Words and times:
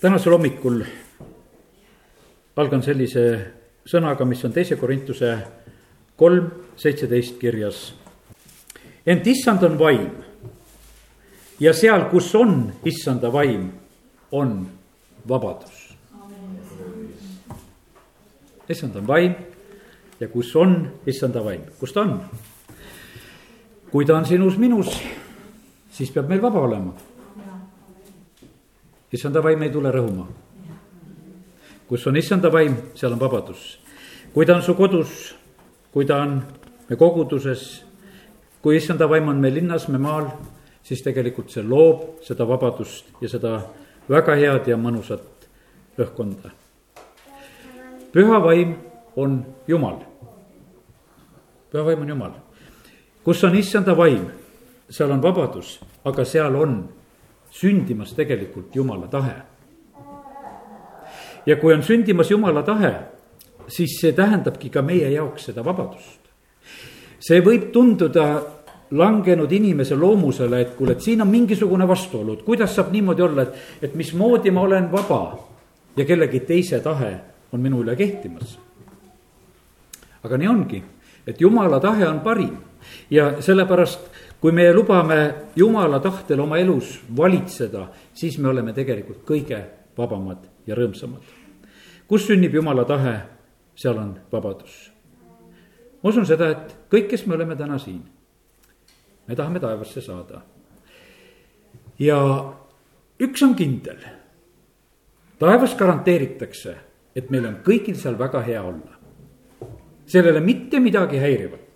tänasel 0.00 0.32
hommikul 0.32 0.82
algan 2.58 2.82
sellise 2.82 3.22
sõnaga, 3.86 4.26
mis 4.26 4.44
on 4.46 4.52
teise 4.54 4.76
Korintuse 4.78 5.32
kolm 6.18 6.50
seitseteist 6.78 7.38
kirjas. 7.40 7.94
ent 9.06 9.26
issand 9.26 9.62
on 9.62 9.78
vaim 9.78 10.10
ja 11.60 11.72
seal, 11.72 12.06
kus 12.10 12.34
on 12.34 12.72
issanda 12.84 13.32
vaim, 13.32 13.72
on 14.30 14.68
vabadus. 15.28 15.94
issand 18.68 18.96
on 18.96 19.06
vaim 19.06 19.34
ja 20.20 20.28
kus 20.28 20.54
on 20.56 20.92
issanda 21.06 21.44
vaim, 21.44 21.62
kus 21.80 21.92
ta 21.92 22.00
on? 22.06 22.20
kui 23.90 24.06
ta 24.06 24.16
on 24.16 24.26
sinus-minus, 24.26 25.00
siis 25.90 26.10
peab 26.10 26.28
meil 26.28 26.42
vaba 26.42 26.60
olema. 26.60 27.17
Issanda 29.12 29.42
vaim 29.42 29.62
ei 29.62 29.70
tule 29.70 29.92
rõhuma. 29.92 30.26
kus 31.88 32.06
on 32.06 32.16
issanda 32.16 32.52
vaim, 32.52 32.76
seal 32.94 33.12
on 33.12 33.20
vabadus. 33.20 33.78
kui 34.34 34.46
ta 34.46 34.54
on 34.54 34.62
su 34.62 34.74
kodus, 34.74 35.34
kui 35.92 36.06
ta 36.06 36.22
on 36.22 36.42
me 36.88 36.96
koguduses, 36.96 37.84
kui 38.62 38.76
issanda 38.76 39.08
vaim 39.08 39.28
on 39.28 39.40
meil 39.40 39.54
linnas, 39.54 39.88
me 39.88 39.98
maal, 39.98 40.30
siis 40.82 41.02
tegelikult 41.02 41.50
see 41.50 41.62
loob 41.62 42.22
seda 42.22 42.44
vabadust 42.48 43.04
ja 43.20 43.28
seda 43.28 43.60
väga 44.08 44.36
head 44.36 44.68
ja 44.68 44.76
mõnusat 44.76 45.48
õhkkonda. 45.98 46.50
püha 48.12 48.42
vaim 48.42 48.76
on 49.16 49.44
Jumal. 49.66 50.04
püha 51.70 51.84
vaim 51.84 52.02
on 52.02 52.08
Jumal 52.08 52.48
kus 53.28 53.44
on 53.44 53.52
issanda 53.60 53.92
vaim, 53.92 54.22
seal 54.88 55.10
on 55.12 55.20
vabadus, 55.20 55.74
aga 56.08 56.24
seal 56.24 56.54
on 56.56 56.78
sündimas 57.50 58.12
tegelikult 58.14 58.76
jumala 58.76 59.06
tahe. 59.06 59.34
ja 61.46 61.56
kui 61.56 61.74
on 61.74 61.82
sündimas 61.82 62.30
jumala 62.30 62.62
tahe, 62.62 62.94
siis 63.68 64.00
see 64.00 64.12
tähendabki 64.12 64.70
ka 64.70 64.82
meie 64.82 65.10
jaoks 65.10 65.48
seda 65.50 65.64
vabadust. 65.64 66.20
see 67.20 67.40
võib 67.40 67.70
tunduda 67.72 68.58
langenud 68.90 69.52
inimese 69.52 69.96
loomusele, 69.96 70.60
et 70.60 70.76
kuule, 70.76 70.92
et 70.92 71.00
siin 71.04 71.22
on 71.22 71.28
mingisugune 71.28 71.88
vastuolu, 71.88 72.38
et 72.38 72.42
kuidas 72.42 72.74
saab 72.74 72.92
niimoodi 72.92 73.22
olla, 73.22 73.42
et, 73.42 73.58
et 73.82 73.94
mismoodi 73.94 74.50
ma 74.50 74.60
olen 74.60 74.92
vaba 74.92 75.38
ja 75.96 76.04
kellegi 76.04 76.40
teise 76.40 76.80
tahe 76.80 77.12
on 77.52 77.60
minu 77.60 77.82
üle 77.82 77.96
kehtimas. 77.96 78.58
aga 80.22 80.36
nii 80.36 80.48
ongi, 80.48 80.82
et 81.26 81.40
jumala 81.40 81.80
tahe 81.80 82.08
on 82.08 82.20
parim 82.20 82.56
ja 83.10 83.42
sellepärast, 83.42 84.00
kui 84.40 84.52
me 84.52 84.72
lubame 84.72 85.50
jumala 85.56 86.00
tahtel 86.00 86.40
oma 86.40 86.58
elus 86.58 86.98
valitseda, 87.16 87.88
siis 88.14 88.38
me 88.38 88.48
oleme 88.48 88.72
tegelikult 88.72 89.24
kõige 89.26 89.58
vabamad 89.98 90.46
ja 90.66 90.76
rõõmsamad. 90.78 91.22
kus 92.08 92.26
sünnib 92.26 92.54
jumala 92.54 92.84
tahe, 92.84 93.20
seal 93.74 93.98
on 93.98 94.14
vabadus. 94.32 94.92
ma 96.02 96.10
usun 96.10 96.26
seda, 96.26 96.50
et 96.50 96.76
kõik, 96.90 97.08
kes 97.10 97.26
me 97.26 97.34
oleme 97.34 97.56
täna 97.56 97.78
siin, 97.78 98.02
me 99.26 99.36
tahame 99.36 99.60
taevasse 99.60 100.00
saada. 100.00 100.42
ja 101.98 102.18
üks 103.20 103.42
on 103.42 103.54
kindel, 103.54 103.98
taevas 105.38 105.74
garanteeritakse, 105.74 106.76
et 107.14 107.30
meil 107.30 107.46
on 107.46 107.56
kõigil 107.64 107.96
seal 107.96 108.18
väga 108.18 108.42
hea 108.42 108.62
olla. 108.62 108.98
ole 110.14 110.40
mitte 110.40 110.80
midagi 110.80 111.18
häirivat 111.18 111.67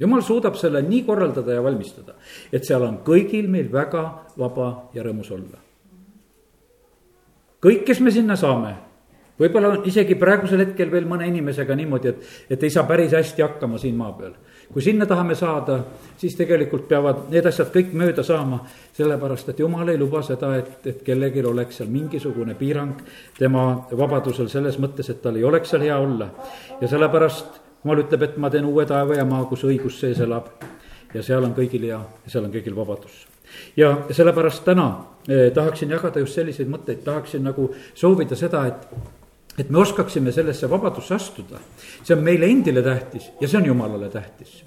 jumal 0.00 0.22
suudab 0.22 0.56
selle 0.58 0.82
nii 0.82 1.04
korraldada 1.06 1.54
ja 1.54 1.62
valmistada, 1.62 2.16
et 2.52 2.66
seal 2.66 2.84
on 2.86 3.00
kõigil 3.06 3.48
meil 3.50 3.70
väga 3.72 4.04
vaba 4.38 4.90
ja 4.94 5.06
rõõmus 5.06 5.30
olla. 5.34 5.62
kõik, 7.58 7.84
kes 7.84 8.00
me 8.00 8.10
sinna 8.14 8.36
saame, 8.38 8.74
võib-olla 9.38 9.72
on 9.74 9.86
isegi 9.86 10.14
praegusel 10.14 10.62
hetkel 10.62 10.92
veel 10.92 11.06
mõne 11.10 11.26
inimesega 11.26 11.74
niimoodi, 11.74 12.08
et, 12.08 12.28
et 12.50 12.62
ei 12.62 12.70
saa 12.70 12.86
päris 12.86 13.14
hästi 13.14 13.42
hakkama 13.42 13.78
siin 13.78 13.96
maa 13.96 14.12
peal. 14.12 14.36
kui 14.72 14.82
sinna 14.82 15.06
tahame 15.06 15.34
saada, 15.34 15.80
siis 16.16 16.36
tegelikult 16.36 16.88
peavad 16.88 17.30
need 17.32 17.46
asjad 17.46 17.72
kõik 17.74 17.94
mööda 17.96 18.22
saama, 18.22 18.60
sellepärast 18.92 19.48
et 19.48 19.58
jumal 19.58 19.88
ei 19.88 19.98
luba 19.98 20.22
seda, 20.22 20.54
et, 20.56 20.86
et 20.86 21.02
kellelgi 21.02 21.42
oleks 21.42 21.80
seal 21.80 21.88
mingisugune 21.88 22.54
piirang 22.54 23.00
tema 23.38 23.86
vabadusel 23.90 24.48
selles 24.48 24.78
mõttes, 24.78 25.08
et 25.10 25.22
tal 25.22 25.40
ei 25.40 25.44
oleks 25.44 25.74
seal 25.74 25.88
hea 25.88 25.98
olla. 25.98 26.30
ja 26.80 26.88
sellepärast 26.88 27.67
jumal 27.84 28.02
ütleb, 28.02 28.22
et 28.22 28.36
ma 28.36 28.50
teen 28.50 28.66
uue 28.68 28.86
taeva 28.86 29.16
ja 29.18 29.24
maa, 29.28 29.44
kus 29.50 29.64
õigus 29.68 30.00
sees 30.00 30.20
elab. 30.24 30.50
ja 31.14 31.22
seal 31.24 31.44
on 31.44 31.54
kõigil 31.56 31.86
ja 31.88 32.02
seal 32.26 32.44
on 32.44 32.52
kõigil 32.52 32.74
vabadus. 32.76 33.26
ja 33.76 33.96
sellepärast 34.10 34.64
täna 34.64 34.88
eh, 35.28 35.50
tahaksin 35.54 35.90
jagada 35.90 36.20
just 36.20 36.34
selliseid 36.34 36.68
mõtteid, 36.68 37.02
tahaksin 37.04 37.42
nagu 37.42 37.74
soovida 37.94 38.36
seda, 38.36 38.66
et 38.66 39.16
et 39.58 39.70
me 39.70 39.78
oskaksime 39.78 40.32
sellesse 40.32 40.70
vabadusse 40.70 41.14
astuda. 41.14 41.58
see 42.02 42.16
on 42.16 42.22
meile 42.22 42.46
endile 42.46 42.82
tähtis 42.82 43.30
ja 43.40 43.48
see 43.48 43.58
on 43.58 43.66
jumalale 43.66 44.08
tähtis. 44.08 44.64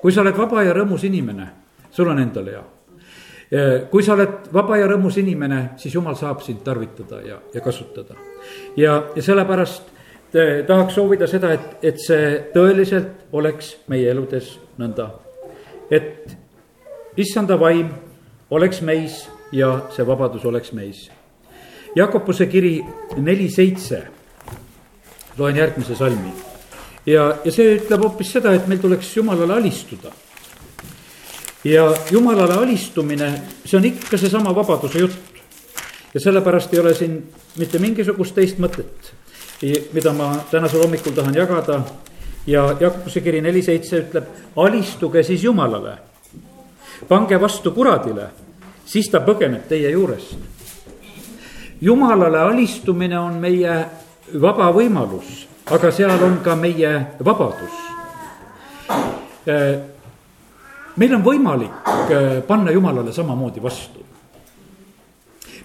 kui 0.00 0.12
sa 0.12 0.20
oled 0.20 0.36
vaba 0.36 0.62
ja 0.62 0.74
rõõmus 0.74 1.04
inimene, 1.04 1.48
sul 1.90 2.08
on 2.08 2.18
endal 2.18 2.46
hea. 2.46 2.62
Eh, 3.50 3.86
kui 3.90 4.02
sa 4.02 4.14
oled 4.14 4.52
vaba 4.52 4.76
ja 4.76 4.86
rõõmus 4.86 5.18
inimene, 5.18 5.70
siis 5.76 5.94
jumal 5.94 6.14
saab 6.14 6.40
sind 6.42 6.62
tarvitada 6.64 7.20
ja, 7.22 7.38
ja 7.54 7.60
kasutada. 7.60 8.14
ja, 8.76 9.02
ja 9.16 9.22
sellepärast 9.22 9.93
tahaks 10.66 10.94
soovida 10.94 11.26
seda, 11.30 11.52
et, 11.54 11.76
et 11.82 12.00
see 12.02 12.30
tõeliselt 12.54 13.28
oleks 13.32 13.74
meie 13.92 14.08
eludes 14.10 14.56
nõnda. 14.80 15.10
et 15.90 16.32
issanda 17.16 17.58
vaim 17.60 17.92
oleks 18.50 18.80
meis 18.82 19.28
ja 19.52 19.86
see 19.94 20.06
vabadus 20.06 20.44
oleks 20.44 20.72
meis. 20.72 21.10
Jakobuse 21.94 22.48
kiri 22.50 22.80
neli 23.22 23.46
seitse, 23.48 24.02
loen 25.38 25.56
järgmise 25.56 25.94
salmi. 25.94 26.34
ja, 27.06 27.38
ja 27.44 27.52
see 27.52 27.78
ütleb 27.78 28.02
hoopis 28.02 28.32
seda, 28.32 28.54
et 28.54 28.66
meil 28.66 28.80
tuleks 28.82 29.16
jumalale 29.16 29.54
alistuda. 29.54 30.10
ja 31.64 31.94
jumalale 32.10 32.54
alistumine, 32.54 33.34
see 33.64 33.78
on 33.78 33.84
ikka 33.84 34.18
seesama 34.18 34.54
vabaduse 34.54 34.98
jutt. 34.98 35.42
ja 36.14 36.20
sellepärast 36.20 36.74
ei 36.74 36.80
ole 36.80 36.94
siin 36.94 37.20
mitte 37.56 37.78
mingisugust 37.78 38.34
teist 38.34 38.58
mõtet 38.58 39.14
mida 39.92 40.12
ma 40.12 40.36
tänasel 40.50 40.82
hommikul 40.82 41.12
tahan 41.12 41.34
jagada. 41.34 41.80
ja 42.46 42.76
Jakobuse 42.80 43.20
kiri 43.20 43.40
neli 43.40 43.62
seitse 43.62 43.98
ütleb, 43.98 44.24
alistuge 44.56 45.22
siis 45.22 45.44
Jumalale. 45.44 45.98
pange 47.08 47.40
vastu 47.40 47.70
kuradile, 47.70 48.28
siis 48.84 49.08
ta 49.10 49.20
põgeneb 49.20 49.68
teie 49.68 49.90
juurest. 49.90 50.36
Jumalale 51.80 52.38
alistumine 52.38 53.18
on 53.18 53.34
meie 53.40 53.84
vaba 54.40 54.70
võimalus, 54.72 55.46
aga 55.70 55.90
seal 55.90 56.22
on 56.22 56.38
ka 56.44 56.56
meie 56.56 57.06
vabadus. 57.24 57.72
meil 60.96 61.14
on 61.14 61.22
võimalik 61.22 61.88
äh, 61.88 62.42
panna 62.46 62.70
Jumalale 62.70 63.12
samamoodi 63.12 63.62
vastu. 63.62 64.04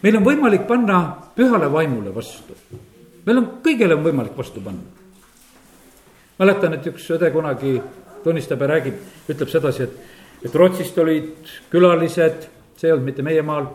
meil 0.02 0.18
on 0.18 0.24
võimalik 0.24 0.68
panna 0.68 1.16
pühale 1.36 1.72
vaimule 1.72 2.16
vastu 2.16 2.56
meil 3.26 3.42
on, 3.42 3.50
kõigele 3.66 3.98
on 3.98 4.06
võimalik 4.06 4.38
vastu 4.38 4.62
panna. 4.64 4.98
mäletan, 6.40 6.74
et 6.74 6.88
üks 6.88 7.10
õde 7.12 7.32
kunagi 7.32 7.82
tunnistab 8.24 8.62
ja 8.62 8.68
räägib, 8.74 9.00
ütleb 9.30 9.52
sedasi, 9.52 9.84
et, 9.84 10.46
et 10.46 10.56
Rootsist 10.56 10.98
olid 10.98 11.52
külalised, 11.72 12.48
see 12.80 12.88
ei 12.88 12.96
olnud 12.96 13.08
mitte 13.10 13.26
meie 13.26 13.42
maal, 13.44 13.68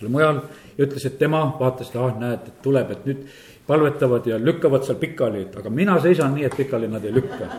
oli 0.00 0.10
mujal 0.10 0.42
ja 0.76 0.86
ütles, 0.86 1.06
et 1.06 1.18
tema 1.18 1.42
vaatas, 1.58 1.90
et 1.90 1.98
ah, 2.00 2.12
näed, 2.18 2.46
et 2.46 2.62
tuleb, 2.62 2.94
et 2.94 3.08
nüüd 3.08 3.24
palvetavad 3.66 4.26
ja 4.26 4.38
lükkavad 4.40 4.86
seal 4.86 4.98
pikali, 4.98 5.44
et 5.46 5.58
aga 5.60 5.70
mina 5.70 5.98
seisan 6.02 6.34
nii, 6.34 6.46
et 6.48 6.56
pikali 6.56 6.88
nad 6.90 7.04
ei 7.04 7.14
lükka. 7.14 7.50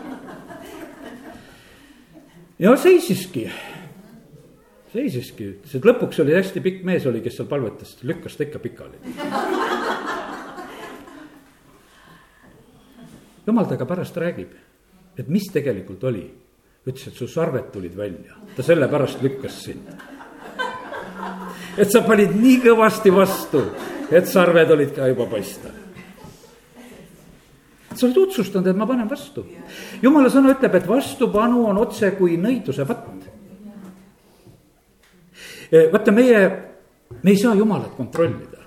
ja 2.59 2.75
seisiski, 2.77 3.45
seisiski, 4.93 5.51
ütles, 5.55 5.75
et 5.75 5.91
lõpuks 5.91 6.23
oli 6.23 6.35
hästi 6.35 6.63
pikk 6.63 6.83
mees 6.87 7.07
oli, 7.07 7.23
kes 7.23 7.39
seal 7.39 7.51
palvetas, 7.51 7.97
lükkas 8.03 8.35
ta 8.39 8.47
ikka 8.47 8.63
pikali 8.63 9.70
jumal 13.51 13.67
temaga 13.67 13.85
pärast 13.85 14.17
räägib, 14.17 14.53
et 15.17 15.27
mis 15.27 15.49
tegelikult 15.51 16.03
oli. 16.03 16.29
ütles, 16.81 17.11
et 17.11 17.13
su 17.13 17.27
sarved 17.29 17.67
tulid 17.69 17.93
välja, 17.93 18.33
ta 18.55 18.63
sellepärast 18.63 19.21
lükkas 19.21 19.59
sind. 19.63 19.91
et 21.77 21.91
sa 21.91 22.01
panid 22.01 22.33
nii 22.33 22.57
kõvasti 22.63 23.13
vastu, 23.13 23.61
et 24.09 24.27
sarved 24.27 24.71
olid 24.71 24.95
ka 24.95 25.07
juba 25.07 25.25
paista. 25.25 25.69
sa 27.93 28.05
oled 28.07 28.17
otsustanud, 28.17 28.67
et 28.67 28.75
ma 28.75 28.87
panen 28.87 29.09
vastu. 29.09 29.45
jumala 30.01 30.29
sõna 30.29 30.55
ütleb, 30.55 30.75
et 30.75 30.87
vastupanu 30.87 31.67
on 31.67 31.77
otse 31.77 32.11
kui 32.17 32.37
nõiduse 32.37 32.85
patt. 32.87 33.05
vaata, 35.91 36.11
meie, 36.11 36.39
me 37.23 37.31
ei 37.31 37.37
saa 37.37 37.55
jumalat 37.55 37.95
kontrollida 37.97 38.60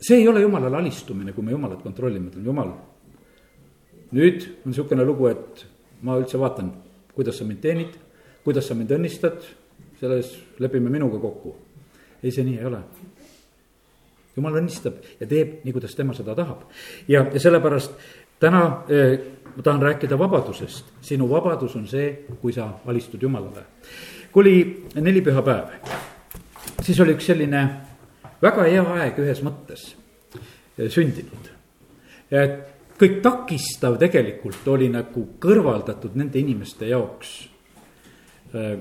see 0.00 0.20
ei 0.20 0.28
ole 0.28 0.40
jumalale 0.40 0.76
alistumine, 0.76 1.32
kui 1.32 1.44
me 1.44 1.52
jumalat 1.52 1.82
kontrollime, 1.82 2.30
ütleme 2.30 2.46
jumal. 2.46 2.72
nüüd 4.10 4.42
on 4.64 4.72
niisugune 4.72 5.04
lugu, 5.06 5.28
et 5.30 5.66
ma 6.02 6.16
üldse 6.18 6.38
vaatan, 6.40 6.72
kuidas 7.14 7.36
sa 7.38 7.44
mind 7.46 7.60
teenid, 7.62 7.92
kuidas 8.44 8.66
sa 8.66 8.74
mind 8.74 8.90
õnnistad, 8.96 9.44
selles 10.00 10.32
lepime 10.58 10.90
minuga 10.90 11.20
kokku. 11.20 11.54
ei, 12.22 12.30
see 12.30 12.44
nii 12.44 12.58
ei 12.58 12.64
ole. 12.66 12.80
jumal 14.36 14.56
õnnistab 14.62 14.98
ja 15.20 15.26
teeb 15.26 15.60
nii, 15.64 15.72
kuidas 15.72 15.94
tema 15.94 16.14
seda 16.14 16.34
tahab. 16.34 16.64
ja, 17.08 17.26
ja 17.32 17.40
sellepärast 17.40 17.92
täna 18.40 18.62
eh, 18.88 19.20
ma 19.56 19.62
tahan 19.62 19.82
rääkida 19.82 20.18
vabadusest. 20.18 20.84
sinu 21.00 21.28
vabadus 21.30 21.76
on 21.76 21.86
see, 21.86 22.24
kui 22.40 22.52
sa 22.52 22.70
alistud 22.86 23.22
Jumalale. 23.22 23.64
kui 24.32 24.42
oli 24.42 24.84
nelipühapäev, 24.94 25.68
siis 26.82 27.00
oli 27.00 27.14
üks 27.14 27.26
selline 27.26 27.89
väga 28.42 28.66
hea 28.68 28.84
aeg 28.96 29.18
ühes 29.22 29.42
mõttes 29.46 29.86
eh, 30.78 30.88
sündinud. 30.88 31.50
et 32.30 32.58
kõik 33.00 33.20
takistav 33.22 33.98
tegelikult 33.98 34.66
oli 34.68 34.90
nagu 34.92 35.26
kõrvaldatud 35.40 36.16
nende 36.20 36.38
inimeste 36.38 36.88
jaoks. 36.90 37.32
Eh, 38.54 38.76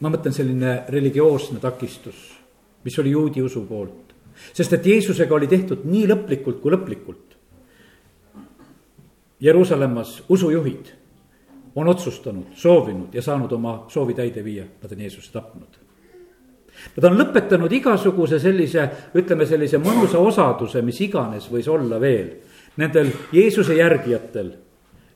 ma 0.00 0.12
mõtlen 0.12 0.32
selline 0.32 0.84
religioosne 0.88 1.60
takistus, 1.60 2.16
mis 2.84 2.98
oli 2.98 3.10
juudi 3.16 3.42
usu 3.42 3.64
poolt 3.68 4.10
sest 4.52 4.72
et 4.72 4.86
Jeesusega 4.86 5.34
oli 5.34 5.48
tehtud 5.50 5.84
nii 5.88 6.06
lõplikult 6.10 6.60
kui 6.62 6.72
lõplikult. 6.74 7.36
Jeruusalemmas 9.40 10.18
usujuhid 10.28 10.90
on 11.80 11.88
otsustanud, 11.88 12.50
soovinud 12.58 13.14
ja 13.14 13.22
saanud 13.24 13.52
oma 13.56 13.76
soovi 13.92 14.16
täide 14.18 14.44
viia, 14.44 14.66
nad 14.82 14.92
on 14.92 15.06
Jeesuse 15.06 15.32
tapnud. 15.32 15.79
Nad 16.96 17.04
on 17.10 17.18
lõpetanud 17.18 17.72
igasuguse 17.72 18.38
sellise, 18.42 18.86
ütleme 19.14 19.46
sellise 19.46 19.78
mõnusa 19.82 20.18
osaduse, 20.18 20.82
mis 20.82 21.00
iganes 21.00 21.50
võis 21.52 21.68
olla 21.68 22.00
veel 22.00 22.30
nendel 22.80 23.10
Jeesuse 23.32 23.74
järgijatel 23.76 24.52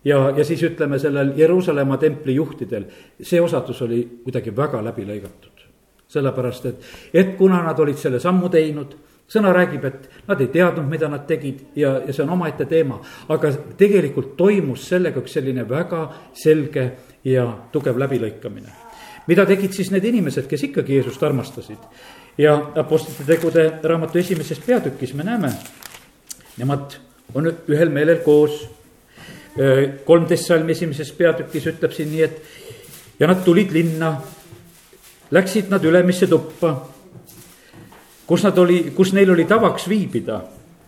ja, 0.04 0.18
ja 0.36 0.44
siis 0.44 0.62
ütleme 0.62 0.98
sellel 0.98 1.32
Jeruusalemma 1.36 1.96
templi 1.98 2.34
juhtidel, 2.34 2.84
see 3.22 3.40
osadus 3.40 3.82
oli 3.82 4.02
kuidagi 4.24 4.56
väga 4.56 4.82
läbi 4.84 5.06
lõigatud. 5.08 5.50
sellepärast, 6.14 6.66
et, 6.66 6.84
et 7.14 7.36
kuna 7.36 7.62
nad 7.64 7.78
olid 7.80 7.98
selle 7.98 8.20
sammu 8.20 8.48
teinud 8.48 8.92
sõna 9.28 9.52
räägib, 9.56 9.84
et 9.84 10.08
nad 10.28 10.40
ei 10.40 10.50
teadnud, 10.52 10.86
mida 10.88 11.08
nad 11.08 11.24
tegid 11.26 11.64
ja, 11.76 11.96
ja 12.06 12.12
see 12.12 12.22
on 12.24 12.34
omaette 12.36 12.66
teema. 12.70 13.00
aga 13.28 13.50
tegelikult 13.78 14.36
toimus 14.36 14.88
sellega 14.88 15.20
üks 15.20 15.38
selline 15.38 15.68
väga 15.68 16.06
selge 16.32 16.90
ja 17.24 17.46
tugev 17.72 17.98
läbilõikamine. 17.98 18.83
Mida 19.26 19.46
tegid 19.46 19.72
siis 19.72 19.90
need 19.90 20.04
inimesed, 20.04 20.46
kes 20.50 20.68
ikkagi 20.70 20.98
Jeesust 20.98 21.22
armastasid? 21.22 21.80
ja 22.38 22.54
Apostlite 22.76 23.24
tegude 23.28 23.66
raamatu 23.82 24.18
esimeses 24.18 24.58
peatükis 24.58 25.14
me 25.14 25.22
näeme, 25.24 25.52
nemad 26.58 26.96
on 27.34 27.52
ühel 27.68 27.92
meelel 27.94 28.24
koos. 28.24 28.64
kolmteist 30.04 30.48
salmi 30.48 30.72
esimeses 30.72 31.12
peatükis 31.14 31.66
ütleb 31.70 31.92
siin 31.94 32.08
nii, 32.10 32.22
et 32.22 33.20
ja 33.20 33.28
nad 33.30 33.44
tulid 33.44 33.70
linna, 33.70 34.16
läksid 35.30 35.70
nad 35.70 35.84
ülemisse 35.84 36.26
tuppa 36.26 36.72
kus 38.26 38.44
nad 38.44 38.58
oli, 38.58 38.90
kus 38.96 39.12
neil 39.12 39.30
oli 39.34 39.44
tavaks 39.48 39.88
viibida. 39.88 40.40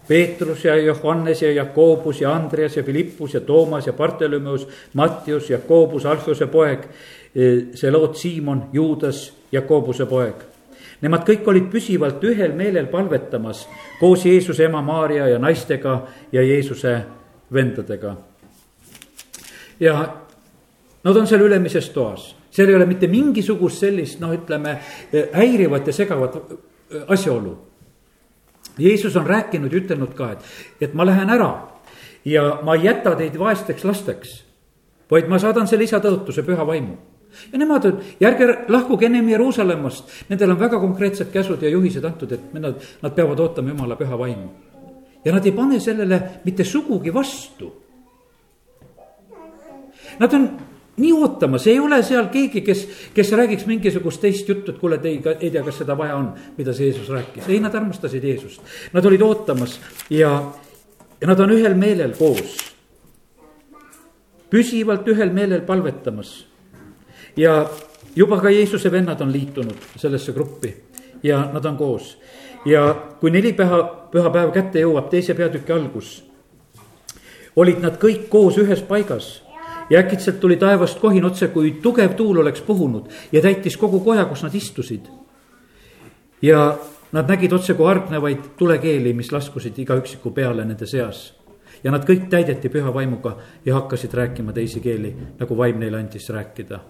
Peetrus 0.09 0.65
ja 0.65 0.77
Johannes 0.77 1.43
ja 1.43 1.53
Jakobus 1.53 2.21
ja 2.21 2.35
Andreas 2.35 2.77
ja 2.77 2.83
Philippus 2.83 3.35
ja 3.35 3.41
Toomas 3.41 3.87
ja 3.87 3.93
Bartolomeus, 3.93 4.69
Mattius, 4.95 5.51
Jakobus, 5.51 6.07
Alfose 6.07 6.47
poeg, 6.47 6.87
see 7.75 7.91
lood 7.91 8.15
Siimon, 8.15 8.69
Juudas, 8.73 9.33
Jakobuse 9.53 10.07
poeg. 10.07 10.45
Nemad 11.03 11.27
kõik 11.29 11.49
olid 11.51 11.67
püsivalt 11.73 12.23
ühel 12.25 12.55
meelel 12.57 12.87
palvetamas 12.89 13.67
koos 14.01 14.25
Jeesuse 14.25 14.65
ema 14.65 14.81
Maarja 14.83 15.27
ja 15.29 15.39
naistega 15.39 15.99
ja 16.33 16.43
Jeesuse 16.43 16.95
vendadega. 17.53 18.17
ja 19.81 20.17
nad 21.05 21.17
on 21.17 21.27
seal 21.27 21.45
ülemises 21.45 21.91
toas, 21.93 22.35
seal 22.51 22.69
ei 22.69 22.75
ole 22.75 22.87
mitte 22.87 23.07
mingisugust 23.07 23.79
sellist, 23.85 24.21
noh, 24.21 24.33
ütleme 24.33 24.79
häirivat 25.33 25.87
ja 25.87 25.93
segavat 25.93 26.39
asjaolu. 27.09 27.66
Jeesus 28.79 29.17
on 29.17 29.27
rääkinud 29.27 29.73
ja 29.73 29.81
ütelnud 29.81 30.15
ka, 30.15 30.33
et, 30.33 30.45
et 30.81 30.95
ma 30.95 31.07
lähen 31.07 31.31
ära 31.31 31.51
ja 32.25 32.61
ma 32.63 32.75
ei 32.77 32.89
jäta 32.89 33.15
teid 33.17 33.39
vaesteks 33.39 33.85
lasteks, 33.85 34.33
vaid 35.11 35.29
ma 35.29 35.39
saadan 35.39 35.69
selle 35.71 35.87
isa 35.87 36.01
tõotuse 36.03 36.45
püha 36.47 36.67
vaimu 36.67 36.97
ja 37.53 37.59
nemad 37.59 37.85
on, 37.85 38.01
ja 38.21 38.31
ärge 38.31 38.47
lahkuge 38.69 39.07
ennem 39.07 39.29
Jeruusalemmast, 39.29 40.13
nendel 40.29 40.55
on 40.55 40.61
väga 40.61 40.81
konkreetsed 40.81 41.31
käsud 41.33 41.63
ja 41.63 41.71
juhised 41.71 42.05
antud, 42.05 42.33
et 42.33 42.55
nad, 42.55 42.79
nad 43.03 43.15
peavad 43.15 43.41
ootama 43.41 43.75
jumala 43.75 43.97
püha 43.97 44.19
vaimu. 44.19 44.49
ja 45.25 45.33
nad 45.33 45.47
ei 45.47 45.53
pane 45.53 45.81
sellele 45.81 46.21
mitte 46.45 46.65
sugugi 46.65 47.15
vastu. 47.15 47.73
Nad 50.19 50.35
on 50.35 50.49
nii 50.97 51.13
ootamas, 51.13 51.67
ei 51.67 51.81
ole 51.81 52.03
seal 52.03 52.29
keegi, 52.33 52.61
kes, 52.61 52.89
kes 53.15 53.33
räägiks 53.33 53.67
mingisugust 53.67 54.21
teist 54.21 54.49
juttu, 54.49 54.73
et 54.73 54.79
kuule, 54.79 54.99
te 54.99 55.09
ei, 55.09 55.21
ei 55.41 55.51
tea, 55.51 55.63
kas 55.65 55.83
seda 55.83 55.97
vaja 55.99 56.17
on, 56.17 56.31
mida 56.57 56.73
see 56.73 56.89
Jeesus 56.89 57.11
rääkis. 57.13 57.49
ei, 57.49 57.61
nad 57.61 57.75
armastasid 57.75 58.25
Jeesust, 58.25 58.63
nad 58.93 59.05
olid 59.05 59.23
ootamas 59.23 59.81
ja, 60.11 60.33
ja 61.21 61.29
nad 61.29 61.41
on 61.41 61.53
ühel 61.53 61.77
meelel 61.77 62.17
koos. 62.19 62.57
püsivalt 64.51 65.09
ühel 65.09 65.33
meelel 65.33 65.61
palvetamas. 65.61 66.47
ja 67.37 67.71
juba 68.17 68.41
ka 68.41 68.51
Jeesuse 68.51 68.93
vennad 68.93 69.21
on 69.21 69.33
liitunud 69.33 69.77
sellesse 69.97 70.33
gruppi 70.33 70.75
ja 71.23 71.51
nad 71.53 71.65
on 71.65 71.77
koos. 71.77 72.19
ja 72.65 72.95
kui 73.21 73.31
neli 73.31 73.53
püha, 73.53 73.83
pühapäev 74.13 74.53
kätte 74.53 74.81
jõuab, 74.81 75.11
teise 75.11 75.35
peatüki 75.35 75.73
algus, 75.73 76.23
olid 77.57 77.85
nad 77.85 78.01
kõik 78.01 78.31
koos 78.33 78.57
ühes 78.59 78.81
paigas 78.81 79.46
ja 79.91 80.01
äkitselt 80.01 80.41
tuli 80.41 80.57
taevast 80.57 80.99
kohin 80.99 81.25
otse, 81.25 81.49
kui 81.49 81.71
tugev 81.83 82.15
tuul 82.15 82.37
oleks 82.37 82.61
puhunud 82.61 83.11
ja 83.33 83.43
täitis 83.43 83.77
kogu 83.77 84.01
koja, 84.01 84.25
kus 84.25 84.43
nad 84.43 84.55
istusid. 84.55 85.07
ja 86.43 86.79
nad 87.13 87.29
nägid 87.29 87.53
otse 87.53 87.75
kui 87.75 87.87
hargnevaid 87.87 88.39
tulekeeli, 88.59 89.13
mis 89.13 89.33
laskusid 89.33 89.79
iga 89.79 89.97
üksiku 89.97 90.31
peale 90.31 90.65
nende 90.65 90.87
seas. 90.87 91.35
ja 91.85 91.91
nad 91.91 92.05
kõik 92.09 92.29
täideti 92.31 92.69
püha 92.69 92.95
vaimuga 92.95 93.37
ja 93.65 93.75
hakkasid 93.75 94.15
rääkima 94.15 94.53
teisi 94.53 94.81
keeli, 94.81 95.17
nagu 95.39 95.57
vaim 95.57 95.79
neile 95.79 95.99
andis 95.99 96.31
rääkida. 96.31 96.81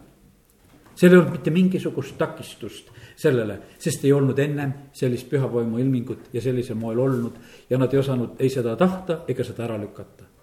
seal 0.95 1.13
ei 1.13 1.19
olnud 1.19 1.33
mitte 1.33 1.51
mingisugust 1.51 2.19
takistust 2.19 2.91
sellele, 3.17 3.59
sest 3.79 4.05
ei 4.05 4.13
olnud 4.13 4.39
ennem 4.39 4.73
sellist 4.93 5.29
pühavaimu 5.31 5.79
ilmingut 5.79 6.29
ja 6.33 6.41
sellisel 6.41 6.77
moel 6.77 6.99
olnud 6.99 7.37
ja 7.71 7.79
nad 7.79 7.93
ei 7.93 7.99
osanud 7.99 8.41
ei 8.41 8.49
seda 8.51 8.77
tahta 8.77 9.21
ega 9.29 9.45
seda 9.45 9.65
ära 9.65 9.81
lükata 9.81 10.36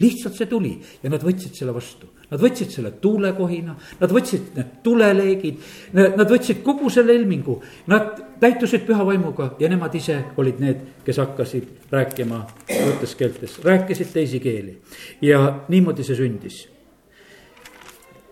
lihtsalt 0.00 0.36
see 0.36 0.48
tuli 0.48 0.72
ja 1.02 1.10
nad 1.12 1.22
võtsid 1.24 1.56
selle 1.56 1.74
vastu. 1.76 2.08
Nad 2.30 2.40
võtsid 2.40 2.70
selle 2.72 2.92
tuulekohina, 3.02 3.74
nad 4.00 4.12
võtsid 4.14 4.52
need 4.56 4.74
tuleleegid, 4.84 5.62
nad 5.98 6.26
võtsid 6.30 6.62
kogu 6.64 6.90
selle 6.92 7.16
ilmingu. 7.18 7.56
Nad 7.90 8.20
täitusid 8.40 8.86
püha 8.86 9.04
vaimuga 9.06 9.50
ja 9.60 9.68
nemad 9.68 9.94
ise 9.98 10.20
olid 10.40 10.60
need, 10.62 10.84
kes 11.04 11.20
hakkasid 11.20 11.90
rääkima 11.92 12.44
uutes 12.86 13.16
keeltes, 13.18 13.58
rääkisid 13.64 14.12
teisi 14.12 14.40
keeli. 14.40 14.78
ja 15.20 15.64
niimoodi 15.68 16.04
see 16.04 16.16
sündis. 16.16 16.68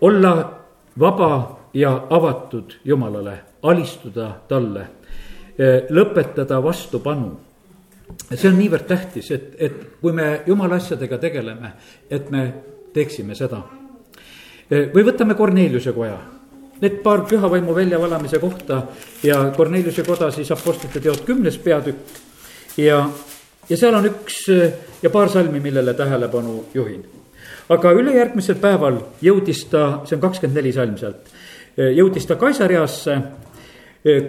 olla 0.00 0.62
vaba 0.98 1.58
ja 1.74 2.06
avatud 2.10 2.72
Jumalale, 2.84 3.38
alistuda 3.62 4.40
talle, 4.48 4.86
lõpetada 5.90 6.62
vastupanu 6.62 7.47
see 8.34 8.48
on 8.50 8.58
niivõrd 8.58 8.86
tähtis, 8.88 9.30
et, 9.34 9.52
et 9.58 9.76
kui 10.00 10.12
me 10.12 10.42
jumala 10.46 10.78
asjadega 10.78 11.18
tegeleme, 11.18 11.72
et 12.10 12.30
me 12.30 12.42
teeksime 12.94 13.36
seda. 13.38 13.62
või 14.70 15.04
võtame 15.04 15.34
Korneliuse 15.34 15.92
koja. 15.92 16.18
Need 16.78 17.00
paar 17.02 17.24
pühavaimu 17.26 17.74
väljavalamise 17.74 18.38
kohta 18.38 18.82
ja 19.22 19.38
Korneliuse 19.56 20.04
koda 20.06 20.30
siis 20.30 20.50
Apostlite 20.54 21.00
teod 21.00 21.24
kümnes 21.26 21.58
peatükk. 21.58 22.20
ja, 22.76 23.08
ja 23.68 23.76
seal 23.76 23.94
on 23.94 24.06
üks 24.06 24.44
ja 25.02 25.10
paar 25.10 25.28
salmi, 25.28 25.60
millele 25.60 25.94
tähelepanu 25.94 26.64
juhin. 26.74 27.04
aga 27.68 27.92
ülejärgmisel 27.92 28.54
päeval 28.54 29.00
jõudis 29.22 29.64
ta, 29.70 30.02
see 30.04 30.16
on 30.16 30.20
kakskümmend 30.22 30.56
neli 30.56 30.72
salm 30.72 30.96
sealt, 30.96 31.28
jõudis 31.76 32.26
ta 32.26 32.36
Kaisariasse. 32.36 33.18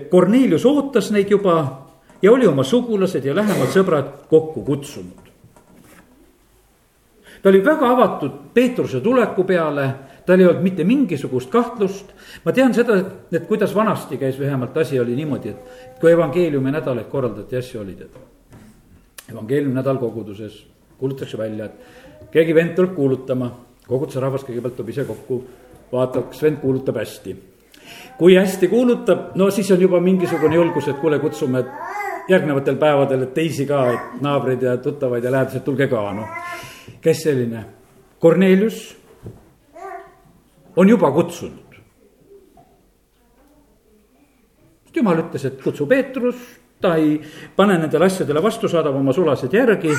Kornelius 0.10 0.66
ootas 0.66 1.12
neid 1.12 1.30
juba 1.30 1.89
ja 2.22 2.32
oli 2.32 2.48
oma 2.48 2.64
sugulased 2.64 3.26
ja 3.26 3.36
lähemad 3.36 3.72
sõbrad 3.74 4.12
kokku 4.30 4.64
kutsunud. 4.64 5.30
ta 7.42 7.50
oli 7.50 7.66
väga 7.66 7.90
avatud 7.90 8.32
Peetruse 8.54 9.00
tuleku 9.02 9.44
peale, 9.44 9.94
tal 10.26 10.40
ei 10.40 10.48
olnud 10.48 10.64
mitte 10.64 10.84
mingisugust 10.84 11.50
kahtlust. 11.50 12.06
ma 12.46 12.52
tean 12.52 12.74
seda, 12.74 12.98
et 13.32 13.48
kuidas 13.48 13.76
vanasti 13.76 14.18
käis 14.18 14.40
vähemalt 14.40 14.78
asi 14.78 15.00
oli 15.00 15.16
niimoodi, 15.16 15.50
et 15.50 16.00
kui 16.00 16.12
evangeeliumi 16.12 16.72
nädalaid 16.72 17.08
korraldati, 17.08 17.58
asju 17.58 17.82
oli 17.82 17.96
tead. 17.96 18.20
evangeeliumi 19.32 19.76
nädal 19.76 19.98
koguduses 19.98 20.66
kuulutatakse 20.98 21.38
välja, 21.38 21.66
et 21.66 22.32
keegi 22.32 22.56
vend 22.56 22.76
tuleb 22.76 22.96
kuulutama, 22.96 23.52
koguduse 23.88 24.20
rahvas 24.20 24.44
kõigepealt 24.44 24.76
tuleb 24.76 24.90
ise 24.90 25.06
kokku, 25.06 25.44
vaatab, 25.92 26.28
kas 26.30 26.42
vend 26.44 26.60
kuulutab 26.60 27.00
hästi 27.00 27.38
kui 28.18 28.36
hästi 28.36 28.68
kuulutab, 28.68 29.20
no 29.36 29.50
siis 29.52 29.72
on 29.72 29.82
juba 29.82 30.00
mingisugune 30.04 30.56
julgus, 30.56 30.88
et 30.88 30.98
kuule, 31.00 31.20
kutsume 31.20 31.64
järgnevatel 32.30 32.78
päevadel, 32.78 33.24
et 33.26 33.34
teisi 33.34 33.66
ka, 33.66 33.82
et 33.94 34.22
naabreid 34.22 34.62
ja 34.62 34.78
tuttavaid 34.78 35.24
ja 35.24 35.32
lähedased, 35.32 35.64
tulge 35.66 35.88
ka, 35.88 36.04
noh. 36.14 36.28
kes 37.02 37.24
selline? 37.24 37.66
Kornelius 38.20 38.98
on 40.76 40.90
juba 40.90 41.12
kutsunud. 41.12 41.70
jumal 44.96 45.22
ütles, 45.22 45.46
et 45.48 45.62
kutsu 45.64 45.86
Peetrus 45.88 46.40
ta 46.82 46.96
ei 46.96 47.22
pane 47.56 47.78
nendele 47.78 48.06
asjadele 48.06 48.42
vastu, 48.44 48.68
saadab 48.68 48.96
oma 48.96 49.14
sulased 49.14 49.54
järgi. 49.54 49.94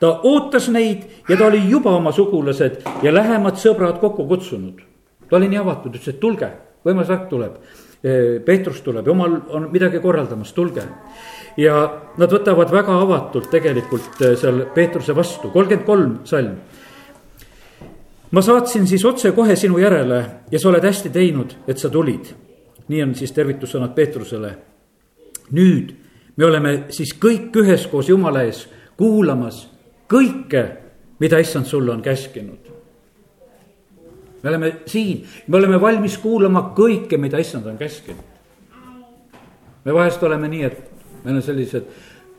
ta 0.00 0.20
ootas 0.22 0.68
neid 0.68 1.02
ja 1.28 1.36
ta 1.36 1.46
oli 1.46 1.60
juba 1.68 1.90
oma 1.96 2.12
sugulased 2.12 2.82
ja 3.02 3.14
lähemad 3.14 3.56
sõbrad 3.60 4.00
kokku 4.00 4.26
kutsunud. 4.26 4.80
ta 5.28 5.36
oli 5.36 5.48
nii 5.48 5.58
avatud, 5.58 5.94
ütles, 5.94 6.08
et 6.08 6.20
tulge, 6.20 6.50
võimas 6.84 7.08
värk 7.08 7.28
tuleb. 7.28 7.58
Peetrus 8.44 8.80
tuleb, 8.80 9.06
jumal 9.06 9.40
on 9.48 9.68
midagi 9.72 9.98
korraldamas, 10.00 10.52
tulge. 10.52 10.84
Ja 11.56 11.76
nad 12.16 12.32
võtavad 12.32 12.72
väga 12.72 13.00
avatult 13.02 13.50
tegelikult 13.50 14.20
seal 14.20 14.66
Peetruse 14.74 15.14
vastu, 15.16 15.50
kolmkümmend 15.50 15.86
kolm 15.86 16.18
salm 16.24 16.56
ma 18.30 18.42
saatsin 18.42 18.86
siis 18.86 19.04
otsekohe 19.04 19.56
sinu 19.56 19.78
järele 19.78 20.24
ja 20.50 20.58
sa 20.58 20.68
oled 20.68 20.84
hästi 20.84 21.10
teinud, 21.10 21.54
et 21.68 21.78
sa 21.78 21.90
tulid. 21.90 22.34
nii 22.88 23.02
on 23.02 23.14
siis 23.14 23.32
tervitussõnad 23.32 23.94
Peetrusele. 23.94 24.56
nüüd 25.52 25.94
me 26.36 26.44
oleme 26.44 26.84
siis 26.90 27.14
kõik 27.14 27.56
üheskoos 27.56 28.08
Jumala 28.08 28.42
ees 28.42 28.68
kuulamas 28.96 29.68
kõike, 30.08 30.66
mida 31.18 31.38
issand 31.38 31.66
sulle 31.66 31.92
on 31.92 32.02
käskinud. 32.02 32.72
me 34.42 34.48
oleme 34.48 34.76
siin, 34.86 35.26
me 35.46 35.56
oleme 35.56 35.80
valmis 35.80 36.18
kuulama 36.18 36.72
kõike, 36.76 37.16
mida 37.16 37.38
issand 37.38 37.66
on 37.66 37.78
käskinud. 37.78 38.24
me 39.84 39.92
vahest 39.94 40.22
oleme 40.22 40.48
nii, 40.48 40.62
et 40.62 40.95
meil 41.26 41.40
on 41.40 41.44
sellised 41.44 41.90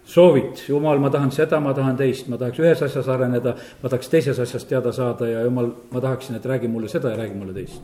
soovid, 0.07 0.55
jumal, 0.69 0.99
ma 1.03 1.11
tahan 1.11 1.31
seda, 1.35 1.59
ma 1.59 1.73
tahan 1.75 1.97
teist, 1.99 2.29
ma 2.31 2.39
tahaks 2.39 2.61
ühes 2.63 2.83
asjas 2.85 3.07
areneda, 3.11 3.53
ma 3.81 3.89
tahaks 3.91 4.11
teises 4.11 4.39
asjas 4.39 4.65
teada 4.69 4.93
saada 4.95 5.27
ja 5.27 5.43
jumal, 5.43 5.73
ma 5.91 6.03
tahaksin, 6.03 6.37
et 6.39 6.45
räägi 6.47 6.69
mulle 6.71 6.87
seda 6.91 7.11
ja 7.11 7.19
räägi 7.19 7.35
mulle 7.35 7.55
teist. 7.57 7.81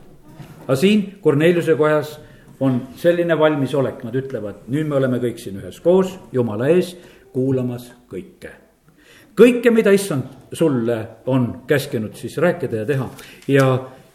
aga 0.64 0.76
siin 0.80 1.02
Korneliuse 1.22 1.76
kojas 1.76 2.18
on 2.64 2.80
selline 2.96 3.36
valmisolek, 3.38 4.04
nad 4.06 4.14
ütlevad, 4.16 4.64
nüüd 4.72 4.88
me 4.88 4.96
oleme 4.96 5.20
kõik 5.20 5.42
siin 5.42 5.58
üheskoos 5.60 6.14
Jumala 6.32 6.70
ees 6.72 6.94
kuulamas 7.34 7.90
kõike. 8.08 8.54
kõike, 9.36 9.70
mida 9.70 9.92
issand 9.92 10.54
sulle 10.54 10.98
on 11.26 11.64
käskinud 11.66 12.16
siis 12.16 12.38
rääkida 12.38 12.84
ja 12.84 12.86
teha 12.86 13.10
ja, 13.48 13.66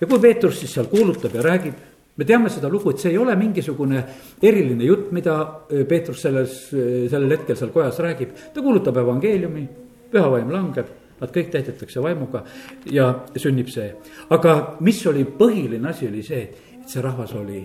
ja 0.01 0.07
kui 0.07 0.19
Peetrus 0.19 0.59
siis 0.63 0.73
seal 0.73 0.89
kuulutab 0.89 1.35
ja 1.35 1.45
räägib 1.45 1.88
me 2.19 2.25
teame 2.25 2.49
seda 2.51 2.67
lugu, 2.67 2.91
et 2.91 2.99
see 2.99 3.13
ei 3.13 3.17
ole 3.17 3.33
mingisugune 3.39 4.01
eriline 4.43 4.83
jutt, 4.83 5.11
mida 5.15 5.35
äh, 5.71 5.85
Peetrus 5.87 6.19
selles, 6.25 6.55
äh, 6.75 7.05
sellel 7.11 7.37
hetkel 7.37 7.55
seal 7.55 7.71
kojas 7.71 7.99
räägib. 8.03 8.33
ta 8.53 8.61
kuulutab 8.61 8.97
evangeeliumi, 8.99 9.67
püha 10.11 10.31
vaim 10.33 10.51
langeb, 10.51 10.89
nad 11.19 11.31
kõik 11.35 11.51
täidetakse 11.53 12.03
vaimuga 12.03 12.43
ja 12.91 13.07
sünnib 13.35 13.71
see. 13.71 13.93
aga 14.35 14.55
mis 14.83 14.99
oli 15.07 15.23
põhiline 15.23 15.89
asi, 15.89 16.09
oli 16.11 16.23
see, 16.23 16.41
et 16.81 16.91
see 16.91 17.03
rahvas 17.03 17.31
oli 17.39 17.63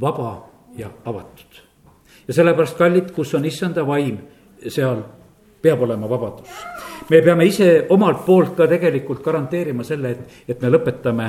vaba 0.00 0.32
ja 0.80 0.88
avatud. 1.04 1.60
ja 2.28 2.34
sellepärast, 2.34 2.78
kallid, 2.78 3.12
kus 3.12 3.34
on 3.36 3.44
issanda 3.44 3.84
vaim, 3.84 4.16
seal 4.64 5.02
peab 5.60 5.82
olema 5.84 6.08
vabadus. 6.08 6.48
me 7.10 7.20
peame 7.20 7.44
ise 7.44 7.84
omalt 7.90 8.24
poolt 8.24 8.56
ka 8.56 8.66
tegelikult 8.66 9.20
garanteerima 9.24 9.84
selle, 9.84 10.10
et, 10.10 10.40
et 10.48 10.62
me 10.62 10.72
lõpetame 10.72 11.28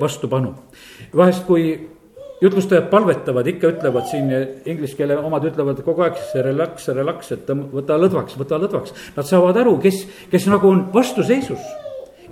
vastupanu. 0.00 0.54
vahest, 1.16 1.44
kui 1.46 1.88
jutlustajad 2.40 2.88
palvetavad, 2.90 3.46
ikka 3.46 3.70
ütlevad 3.74 4.08
siin 4.10 4.30
inglise 4.68 4.96
keele 4.98 5.16
omad 5.18 5.44
ütlevad 5.48 5.80
kogu 5.84 6.04
aeg 6.04 6.18
relax, 6.44 6.88
relax, 6.96 7.32
et 7.32 7.50
võta 7.72 7.96
lõdvaks, 8.00 8.36
võta 8.40 8.60
lõdvaks. 8.60 8.94
Nad 9.16 9.28
saavad 9.28 9.56
aru, 9.62 9.76
kes, 9.82 10.02
kes 10.32 10.48
nagu 10.52 10.68
on 10.68 10.86
vastuseisus, 10.94 11.62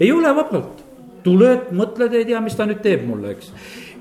ei 0.00 0.12
ole 0.12 0.34
vabalt. 0.34 0.82
tuled, 1.24 1.70
mõtled, 1.72 2.12
ei 2.12 2.26
tea, 2.28 2.40
mis 2.44 2.52
ta 2.52 2.66
nüüd 2.68 2.82
teeb 2.84 3.06
mulle, 3.08 3.30
eks. 3.32 3.46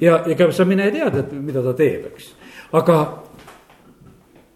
ja 0.03 0.17
ega 0.27 0.49
sa 0.51 0.65
mine 0.67 0.89
ei 0.89 0.91
tea, 0.91 1.21
mida 1.39 1.61
ta 1.63 1.71
teeb, 1.73 2.09
eks. 2.09 2.33
aga 2.75 2.97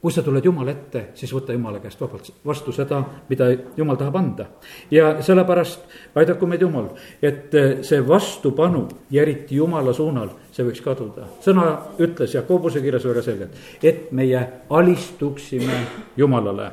kui 0.08 0.14
sa 0.16 0.22
tuled 0.24 0.46
Jumala 0.46 0.72
ette, 0.72 1.02
siis 1.20 1.34
võta 1.36 1.52
Jumala 1.52 1.82
käest 1.84 2.00
vabalt 2.00 2.30
vastu 2.48 2.72
seda, 2.72 3.02
mida 3.28 3.50
Jumal 3.76 3.98
tahab 4.00 4.16
anda. 4.16 4.46
ja 4.92 5.18
sellepärast 5.22 5.82
aidaku 6.16 6.48
meid 6.48 6.62
Jumal, 6.64 6.94
et 7.22 7.56
eh, 7.56 7.82
see 7.84 8.00
vastupanu 8.08 8.86
ja 9.12 9.26
eriti 9.26 9.58
Jumala 9.60 9.92
suunal, 9.94 10.30
see 10.52 10.64
võiks 10.64 10.80
kaduda. 10.86 11.28
sõna 11.44 11.66
ütles 12.00 12.38
Jakobuse 12.38 12.80
kirjas 12.80 13.04
väga 13.04 13.22
selgelt, 13.22 13.60
et 13.84 14.14
meie 14.16 14.48
alistuksime 14.70 15.82
Jumalale 16.16 16.72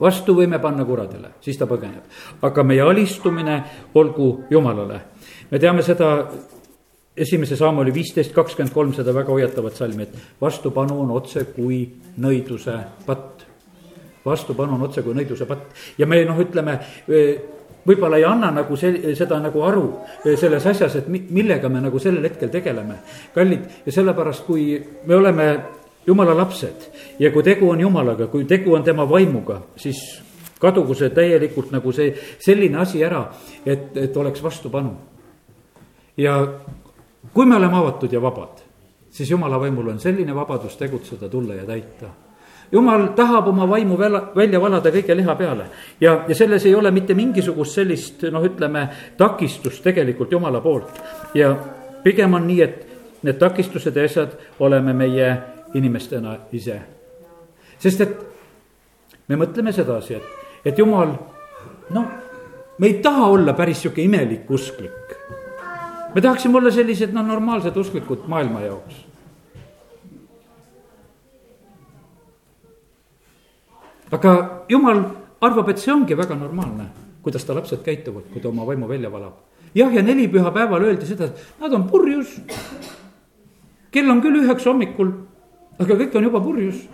vastu 0.00 0.36
võime 0.36 0.60
panna 0.60 0.84
kuradile, 0.84 1.32
siis 1.40 1.56
ta 1.56 1.64
põgeneb. 1.64 2.04
aga 2.42 2.62
meie 2.62 2.84
alistumine 2.84 3.62
olgu 3.94 4.44
Jumalale. 4.50 5.00
me 5.50 5.58
teame 5.58 5.82
seda 5.82 6.28
esimese 7.24 7.56
samm 7.56 7.82
oli 7.82 7.94
viisteist 7.94 8.32
kakskümmend 8.36 8.74
kolm 8.74 8.94
seda 8.96 9.14
väga 9.14 9.32
hoiatavat 9.34 9.76
salmi, 9.76 10.06
et 10.06 10.40
vastupanu 10.40 11.00
on 11.02 11.12
otse 11.16 11.44
kui 11.54 11.82
nõiduse 12.18 12.78
patt. 13.06 13.46
vastupanu 14.24 14.74
on 14.74 14.82
otse 14.82 15.02
kui 15.02 15.14
nõiduse 15.14 15.46
patt 15.46 15.72
ja 15.98 16.06
me 16.06 16.24
noh, 16.24 16.38
ütleme 16.38 16.78
võib-olla 17.88 18.18
ei 18.18 18.26
anna 18.28 18.50
nagu 18.52 18.76
see, 18.76 19.14
seda 19.16 19.38
nagu 19.40 19.62
aru 19.64 19.86
selles 20.36 20.66
asjas, 20.66 20.98
et 21.00 21.08
millega 21.08 21.70
me 21.72 21.80
nagu 21.80 21.98
sellel 22.02 22.24
hetkel 22.28 22.50
tegeleme. 22.52 22.98
kallid 23.34 23.84
ja 23.86 23.92
sellepärast, 23.92 24.44
kui 24.46 24.76
me 25.06 25.16
oleme 25.16 25.48
jumala 26.06 26.34
lapsed 26.36 26.88
ja 27.18 27.30
kui 27.32 27.42
tegu 27.42 27.70
on 27.70 27.80
jumalaga, 27.80 28.26
kui 28.26 28.44
tegu 28.44 28.74
on 28.74 28.84
tema 28.84 29.08
vaimuga, 29.08 29.62
siis 29.76 30.00
kadugu 30.60 30.94
see 30.94 31.10
täielikult 31.14 31.72
nagu 31.72 31.92
see 31.92 32.12
selline 32.40 32.80
asi 32.82 33.04
ära, 33.04 33.28
et, 33.64 33.96
et 33.96 34.16
oleks 34.16 34.42
vastupanu. 34.42 34.96
ja 36.16 36.40
kui 37.34 37.46
me 37.46 37.56
oleme 37.56 37.76
avatud 37.76 38.12
ja 38.12 38.22
vabad, 38.22 38.62
siis 39.10 39.30
jumala 39.30 39.60
vaimul 39.60 39.88
on 39.88 40.00
selline 40.00 40.34
vabadus 40.34 40.76
tegutseda, 40.76 41.28
tulla 41.28 41.54
ja 41.54 41.66
täita 41.66 42.10
jumal 42.72 43.06
tahab 43.16 43.48
oma 43.48 43.68
vaimu 43.68 43.96
välja 44.36 44.60
valada 44.60 44.90
kõige 44.92 45.16
liha 45.16 45.34
peale 45.36 45.68
ja, 46.00 46.24
ja 46.28 46.34
selles 46.34 46.66
ei 46.66 46.74
ole 46.74 46.90
mitte 46.90 47.14
mingisugust 47.14 47.80
sellist 47.80 48.26
noh, 48.32 48.44
ütleme 48.44 48.88
takistust 49.16 49.82
tegelikult 49.84 50.32
jumala 50.32 50.60
poolt. 50.60 51.00
ja 51.34 51.54
pigem 52.02 52.34
on 52.34 52.46
nii, 52.46 52.60
et 52.62 52.86
need 53.22 53.38
takistused 53.40 53.96
ja 53.96 54.04
asjad 54.04 54.36
oleme 54.60 54.92
meie 54.92 55.32
inimestena 55.74 56.36
ise. 56.52 56.80
sest 57.78 58.00
et 58.00 58.16
me 59.28 59.36
mõtleme 59.36 59.72
sedasi, 59.72 60.14
et, 60.14 60.22
et 60.64 60.78
jumal, 60.78 61.12
noh, 61.90 62.06
me 62.78 62.86
ei 62.86 63.00
taha 63.04 63.32
olla 63.32 63.52
päris 63.56 63.82
sihuke 63.82 64.02
imelik 64.04 64.50
usklik 64.50 65.37
me 66.14 66.20
tahaksime 66.20 66.58
olla 66.58 66.70
sellised 66.70 67.12
noh, 67.12 67.26
normaalsed 67.26 67.76
usklikud 67.76 68.26
maailma 68.26 68.60
jaoks. 68.60 69.04
aga 74.10 74.64
jumal 74.68 75.02
arvab, 75.44 75.68
et 75.68 75.78
see 75.78 75.92
ongi 75.92 76.16
väga 76.16 76.34
normaalne, 76.34 76.86
kuidas 77.22 77.44
ta 77.44 77.52
lapsed 77.54 77.82
käituvad, 77.84 78.30
kui 78.32 78.40
ta 78.40 78.48
oma 78.48 78.64
vaimu 78.66 78.88
välja 78.88 79.12
valab. 79.12 79.34
jah, 79.74 79.92
ja 79.92 80.02
neli 80.02 80.28
pühapäeval 80.28 80.82
öeldi 80.82 81.06
seda, 81.06 81.28
et 81.28 81.60
nad 81.60 81.72
on 81.72 81.88
purjus. 81.90 82.40
kell 83.90 84.10
on 84.10 84.22
küll 84.22 84.40
üheksa 84.42 84.70
hommikul, 84.70 85.12
aga 85.78 85.94
kõik 85.94 86.16
on 86.16 86.24
juba 86.24 86.40
purjus 86.40 86.86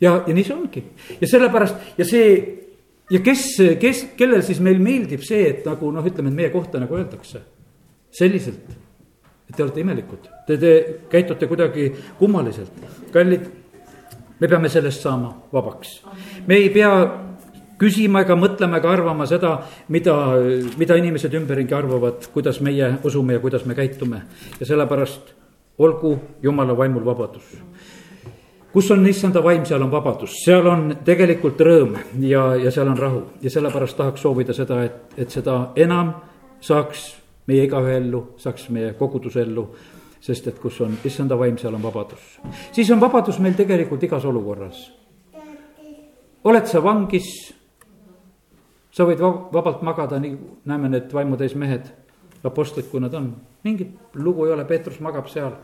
ja, 0.00 0.22
ja 0.26 0.34
nii 0.34 0.44
see 0.44 0.56
ongi 0.56 0.82
ja 1.20 1.28
sellepärast 1.28 1.98
ja 1.98 2.06
see 2.08 2.59
ja 3.10 3.20
kes, 3.24 3.46
kes, 3.80 4.04
kellel 4.18 4.42
siis 4.46 4.60
meil 4.64 4.80
meeldib 4.82 5.24
see, 5.26 5.48
et 5.50 5.66
nagu 5.68 5.90
noh, 5.94 6.06
ütleme, 6.06 6.30
et 6.30 6.38
meie 6.42 6.52
kohta 6.52 6.82
nagu 6.82 6.98
öeldakse? 6.98 7.42
Selliselt, 8.14 8.70
et 9.48 9.56
te 9.56 9.62
olete 9.62 9.82
imelikud, 9.82 10.28
te, 10.46 10.58
te 10.58 10.72
käitute 11.10 11.46
kuidagi 11.50 11.90
kummaliselt, 12.18 12.86
kallid. 13.14 13.48
me 14.40 14.48
peame 14.48 14.68
sellest 14.72 15.02
saama 15.04 15.34
vabaks, 15.52 16.00
me 16.46 16.56
ei 16.56 16.70
pea 16.74 16.92
küsima 17.80 18.24
ega 18.24 18.36
mõtlema 18.36 18.80
ega 18.80 18.90
arvama 18.92 19.26
seda, 19.28 19.54
mida, 19.88 20.16
mida 20.80 20.96
inimesed 21.00 21.34
ümberringi 21.38 21.74
arvavad, 21.76 22.26
kuidas 22.34 22.60
meie 22.60 22.96
usume 23.04 23.38
ja 23.38 23.40
kuidas 23.40 23.64
me 23.64 23.74
käitume. 23.74 24.20
Ja 24.60 24.68
sellepärast 24.68 25.32
olgu 25.80 26.18
jumala 26.42 26.76
vaimul 26.76 27.06
vabadus 27.06 27.46
kus 28.72 28.90
on 28.90 29.06
issanda 29.06 29.42
vaim, 29.44 29.64
seal 29.66 29.82
on 29.82 29.90
vabadus, 29.90 30.36
seal 30.44 30.66
on 30.70 30.90
tegelikult 31.04 31.60
rõõm 31.66 31.96
ja, 32.22 32.44
ja 32.60 32.70
seal 32.74 32.90
on 32.90 32.98
rahu 32.98 33.22
ja 33.42 33.50
sellepärast 33.50 33.98
tahaks 33.98 34.22
soovida 34.22 34.54
seda, 34.54 34.82
et, 34.86 35.16
et 35.18 35.30
seda 35.30 35.56
enam 35.80 36.12
saaks 36.62 37.06
meie 37.50 37.66
igaühe 37.66 37.96
ellu, 37.98 38.22
saaks 38.38 38.68
meie 38.74 38.92
koguduse 38.98 39.42
ellu. 39.42 39.68
sest 40.20 40.46
et 40.46 40.58
kus 40.60 40.80
on 40.84 40.98
issanda 41.04 41.38
vaim, 41.38 41.56
seal 41.58 41.74
on 41.74 41.82
vabadus. 41.82 42.40
siis 42.72 42.90
on 42.90 43.00
vabadus 43.00 43.38
meil 43.38 43.54
tegelikult 43.54 44.02
igas 44.02 44.24
olukorras. 44.24 44.92
oled 46.44 46.66
sa 46.66 46.82
vangis, 46.84 47.54
sa 48.90 49.04
võid 49.04 49.20
vabalt 49.52 49.82
magada, 49.82 50.18
nii 50.18 50.36
näeme 50.64 50.88
need 50.88 51.12
vaimutäis 51.12 51.54
mehed, 51.54 51.90
apostlid, 52.44 52.86
kui 52.90 53.00
nad 53.00 53.14
on, 53.14 53.34
mingit 53.64 54.14
lugu 54.14 54.46
ei 54.46 54.52
ole, 54.52 54.64
Peetrus 54.64 55.00
magab 55.00 55.28
seal 55.28 55.56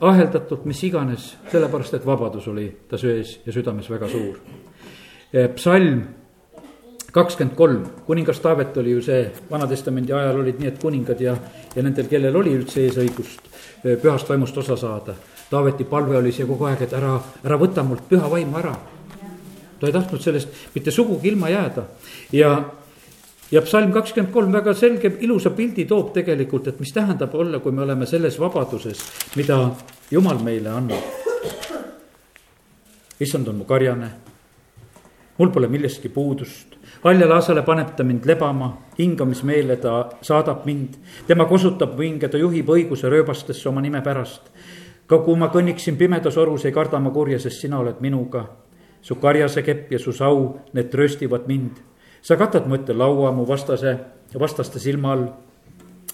aheldatult, 0.00 0.64
mis 0.64 0.82
iganes, 0.84 1.34
sellepärast 1.50 1.94
et 1.98 2.06
vabadus 2.06 2.48
oli 2.48 2.68
ta 2.88 2.98
söes 2.98 3.40
ja 3.46 3.52
südames 3.52 3.90
väga 3.90 4.08
suur. 4.08 4.38
psalm 5.54 6.02
kakskümmend 7.12 7.56
kolm, 7.56 7.84
kuningas 8.06 8.40
Taavet 8.40 8.76
oli 8.76 8.90
ju 8.90 9.02
see, 9.02 9.30
Vana-testamendi 9.50 10.12
ajal 10.12 10.40
olid 10.40 10.62
et 10.64 10.78
kuningad 10.82 11.20
ja, 11.20 11.36
ja 11.74 11.82
nendel, 11.82 12.06
kellel 12.06 12.36
oli 12.36 12.54
üldse 12.54 12.84
eesõigust 12.86 13.50
pühast 13.82 14.28
vaimust 14.28 14.58
osa 14.58 14.76
saada. 14.76 15.14
Taaveti 15.50 15.84
palve 15.84 16.16
oli 16.18 16.32
see 16.32 16.46
kogu 16.46 16.68
aeg, 16.68 16.84
et 16.86 16.92
ära, 16.94 17.16
ära 17.44 17.58
võta 17.58 17.82
mult 17.82 18.06
püha 18.08 18.30
vaimu 18.30 18.58
ära. 18.58 18.74
ta 19.80 19.86
ei 19.86 19.92
tahtnud 19.92 20.20
sellest 20.20 20.48
mitte 20.74 20.90
sugugi 20.90 21.28
ilma 21.28 21.48
jääda 21.48 21.82
ja, 22.32 22.50
ja 23.50 23.62
psalm 23.62 23.92
kakskümmend 23.92 24.32
kolm 24.32 24.52
väga 24.52 24.74
selge, 24.74 25.12
ilusa 25.20 25.50
pildi 25.50 25.84
toob 25.84 26.12
tegelikult, 26.14 26.68
et 26.68 26.80
mis 26.80 26.92
tähendab 26.92 27.34
olla, 27.34 27.58
kui 27.58 27.72
me 27.72 27.82
oleme 27.82 28.06
selles 28.06 28.38
vabaduses, 28.40 29.02
mida 29.36 29.58
jumal 30.10 30.38
meile 30.42 30.70
annab. 30.70 31.02
issand 33.20 33.48
on 33.48 33.56
mu 33.56 33.64
karjane, 33.64 34.10
mul 35.38 35.50
pole 35.50 35.68
millestki 35.68 36.08
puudust 36.08 36.80
haljale 37.02 37.34
asale 37.34 37.62
paneb 37.62 37.94
ta 37.96 38.04
mind 38.04 38.26
lebama, 38.26 38.70
hingamismeele 38.98 39.76
ta 39.76 40.08
saadab 40.22 40.64
mind. 40.64 40.96
tema 41.26 41.44
kosutab 41.44 41.98
vinge, 41.98 42.28
ta 42.28 42.38
juhib 42.38 42.68
õiguse 42.68 43.08
rööbastesse 43.08 43.68
oma 43.68 43.80
nime 43.80 44.02
pärast. 44.02 44.50
ka 45.06 45.18
kui 45.18 45.36
ma 45.36 45.48
kõnniksin 45.48 45.96
pimedas 45.96 46.36
orus, 46.36 46.64
ei 46.64 46.72
karda 46.72 47.00
ma 47.00 47.10
kurja, 47.10 47.38
sest 47.38 47.60
sina 47.60 47.78
oled 47.78 48.00
minuga. 48.00 48.46
su 49.02 49.14
karjase 49.14 49.62
kepp 49.62 49.92
ja 49.92 49.98
su 49.98 50.12
sau, 50.12 50.58
need 50.72 50.90
trööstivad 50.90 51.46
mind. 51.46 51.89
Sa 52.22 52.36
katad 52.36 52.66
mu 52.68 52.74
ette 52.74 52.92
laua 52.92 53.32
mu 53.32 53.46
vastase, 53.48 53.96
vastaste 54.38 54.78
silma 54.78 55.12
all. 55.12 55.28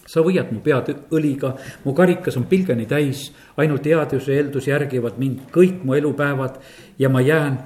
Sa 0.06 0.22
võiad 0.22 0.52
mu 0.54 0.60
pead 0.62 0.92
õliga, 1.10 1.50
mu 1.84 1.90
karikas 1.94 2.36
on 2.38 2.44
pilgeni 2.46 2.86
täis, 2.86 3.32
ainult 3.58 3.84
headuse 3.84 4.36
eeldus 4.36 4.68
järgivad 4.70 5.18
mind 5.18 5.48
kõik 5.50 5.82
mu 5.82 5.96
elupäevad 5.98 6.60
ja 6.98 7.10
ma 7.10 7.20
jään 7.20 7.58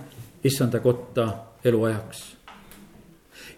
issanda 0.45 0.81
kotta 0.81 1.29
eluajaks. 1.65 2.23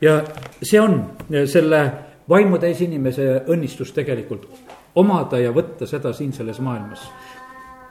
Ja 0.02 0.18
see 0.62 0.80
on 0.80 0.98
selle 1.46 1.82
vaimutäis 2.28 2.80
inimese 2.82 3.44
õnnistus 3.46 3.94
tegelikult, 3.94 4.48
omada 4.98 5.38
ja 5.38 5.52
võtta 5.54 5.86
seda 5.86 6.12
siin 6.12 6.32
selles 6.32 6.58
maailmas. 6.60 7.06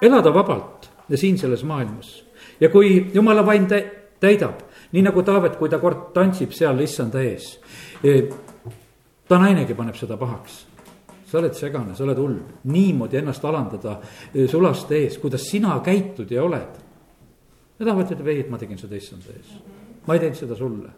elada 0.02 0.34
vabalt 0.34 0.90
siin 1.16 1.38
selles 1.38 1.64
maailmas. 1.64 2.24
Ja 2.60 2.70
kui 2.70 3.12
jumala 3.14 3.46
vaim 3.46 3.68
täidab, 4.20 4.62
nii 4.92 5.06
nagu 5.06 5.24
Taavet, 5.24 5.56
kui 5.60 5.70
ta 5.70 5.80
kord 5.80 6.12
tantsib 6.16 6.54
seal 6.56 6.80
issanda 6.84 7.22
ees. 7.24 7.54
E, 8.04 8.18
ta 9.28 9.40
nainegi 9.40 9.78
paneb 9.78 9.96
seda 10.00 10.18
pahaks 10.20 10.66
sa 11.32 11.40
oled 11.40 11.56
segane, 11.56 11.94
sa 11.96 12.04
oled 12.04 12.18
hull, 12.20 12.40
niimoodi 12.68 13.22
ennast 13.22 13.46
alandada 13.48 14.02
e, 14.34 14.50
sulaste 14.52 14.98
ees, 15.00 15.16
kuidas 15.22 15.46
sina 15.48 15.78
käitud 15.84 16.32
ja 16.32 16.44
oled. 16.44 16.82
ja 17.80 17.86
Taavet 17.86 18.12
ütleb, 18.12 18.28
ei, 18.28 18.42
et 18.44 18.52
ma 18.52 18.60
tegin 18.60 18.82
seda 18.82 19.00
issanda 19.00 19.32
ees, 19.32 19.54
ma 20.08 20.18
ei 20.18 20.26
teinud 20.26 20.42
seda 20.42 20.58
sulle 20.60 20.92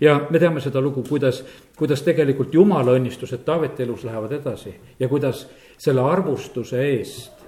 ja 0.00 0.16
me 0.30 0.38
teame 0.38 0.60
seda 0.60 0.80
lugu, 0.80 1.04
kuidas, 1.08 1.42
kuidas 1.78 2.02
tegelikult 2.06 2.54
jumala 2.54 2.96
õnnistused 2.96 3.44
Taaveti 3.46 3.84
elus 3.84 4.04
lähevad 4.08 4.32
edasi 4.38 4.74
ja 5.00 5.08
kuidas 5.08 5.46
selle 5.80 6.04
arvustuse 6.04 6.80
eest, 6.88 7.44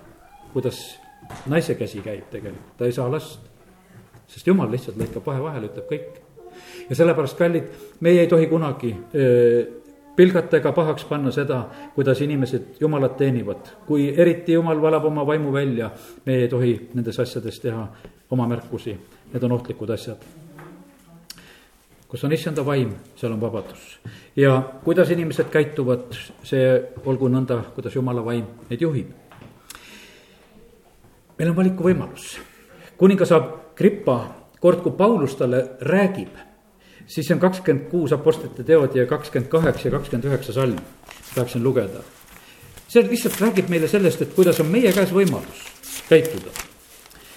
kuidas 0.52 0.80
naise 1.50 1.76
käsi 1.78 2.02
käib 2.04 2.28
tegelikult, 2.33 2.76
ta 2.78 2.88
ei 2.88 2.92
saa 2.92 3.11
last. 3.11 3.54
Sest 4.28 4.47
jumal 4.47 4.71
lihtsalt 4.71 4.99
lõikab 5.00 5.26
vahe 5.26 5.43
vahele, 5.43 5.71
ütleb 5.73 5.88
kõik. 5.90 6.21
ja 6.88 6.97
sellepärast, 6.97 7.38
kallid, 7.38 7.71
meie 8.00 8.21
ei 8.25 8.31
tohi 8.31 8.47
kunagi 8.47 8.95
pilgata 10.16 10.61
ega 10.61 10.73
pahaks 10.73 11.04
panna 11.09 11.33
seda, 11.35 11.64
kuidas 11.95 12.21
inimesed 12.21 12.81
jumalat 12.81 13.16
teenivad. 13.16 13.75
kui 13.87 14.09
eriti 14.16 14.52
jumal 14.52 14.81
valab 14.83 15.04
oma 15.04 15.26
vaimu 15.26 15.52
välja, 15.52 15.90
me 16.26 16.37
ei 16.45 16.49
tohi 16.49 16.78
nendes 16.95 17.21
asjades 17.21 17.61
teha 17.61 17.88
oma 18.31 18.49
märkusi, 18.49 18.97
need 19.33 19.43
on 19.43 19.52
ohtlikud 19.52 19.90
asjad 19.90 20.25
kus 22.14 22.23
on 22.23 22.33
issanda 22.33 22.62
vaim, 22.62 22.93
seal 23.19 23.33
on 23.35 23.40
vabadus. 23.43 23.99
ja 24.37 24.62
kuidas 24.85 25.11
inimesed 25.11 25.49
käituvad, 25.50 26.14
see 26.47 26.69
olgu 27.11 27.26
nõnda, 27.26 27.57
kuidas 27.75 27.97
jumala 27.97 28.23
vaim 28.23 28.45
neid 28.69 28.85
juhib. 28.87 29.09
meil 31.38 31.50
on 31.50 31.57
valikuvõimalus, 31.57 32.37
kuningas 32.98 33.33
Agrippa, 33.33 34.18
kord 34.61 34.83
kui 34.83 34.92
Paulus 34.96 35.37
talle 35.37 35.62
räägib, 35.80 36.35
siis 37.07 37.30
on 37.30 37.40
kakskümmend 37.40 37.88
kuus 37.90 38.12
Apostlite 38.12 38.64
teod 38.64 38.96
ja 38.96 39.07
kakskümmend 39.07 39.50
kaheksa 39.50 39.88
ja 39.88 39.96
kakskümmend 39.98 40.28
üheksa 40.30 40.52
salm, 40.52 40.78
tahaksin 41.35 41.64
lugeda. 41.64 42.02
see 42.88 43.02
lihtsalt 43.02 43.40
räägib 43.40 43.68
meile 43.68 43.88
sellest, 43.88 44.22
et 44.22 44.35
kuidas 44.35 44.61
on 44.61 44.66
meie 44.70 44.92
käes 44.92 45.11
võimalus 45.12 45.64
käituda. 46.09 46.50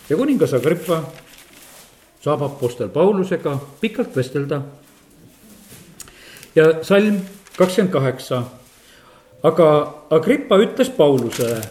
ja 0.09 0.17
kuningas 0.17 0.53
Agrippa 0.53 1.03
saab 2.21 2.41
Apostel 2.41 2.89
Paulusega 2.89 3.57
pikalt 3.81 4.15
vestelda. 4.15 4.61
ja 6.55 6.83
salm 6.83 7.21
kakskümmend 7.57 7.93
kaheksa. 7.93 8.43
aga 9.43 9.93
Agrippa 10.09 10.57
ütles 10.57 10.89
Paulusele, 10.89 11.61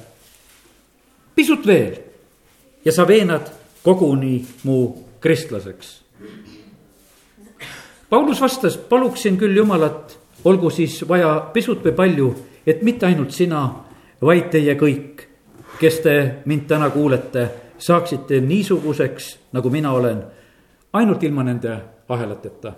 pisut 1.34 1.66
veel 1.66 1.96
ja 2.84 2.92
sa 2.92 3.08
veenad 3.08 3.65
koguni 3.86 4.40
mu 4.66 4.96
kristlaseks. 5.20 6.02
Paulus 8.10 8.40
vastas, 8.40 8.76
paluksin 8.76 9.38
küll 9.38 9.56
Jumalat, 9.56 10.18
olgu 10.44 10.70
siis 10.70 11.00
vaja 11.08 11.38
pisut 11.54 11.84
või 11.86 11.94
palju, 11.94 12.28
et 12.66 12.82
mitte 12.82 13.06
ainult 13.06 13.34
sina, 13.34 13.62
vaid 14.22 14.50
teie 14.50 14.74
kõik, 14.78 15.22
kes 15.78 16.00
te 16.02 16.16
mind 16.46 16.66
täna 16.70 16.90
kuulete, 16.90 17.46
saaksite 17.78 18.40
niisuguseks, 18.40 19.30
nagu 19.54 19.70
mina 19.70 19.92
olen 19.94 20.22
ainult 20.92 21.22
ilma 21.22 21.44
nende 21.46 21.76
ahelateta. 22.08 22.72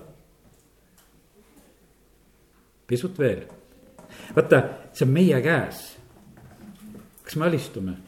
pisut 2.86 3.18
veel. 3.18 3.44
vaata, 4.36 4.62
see 4.92 5.04
on 5.04 5.12
meie 5.12 5.40
käes. 5.42 5.96
kas 7.22 7.36
me 7.36 7.46
alistume? 7.46 8.07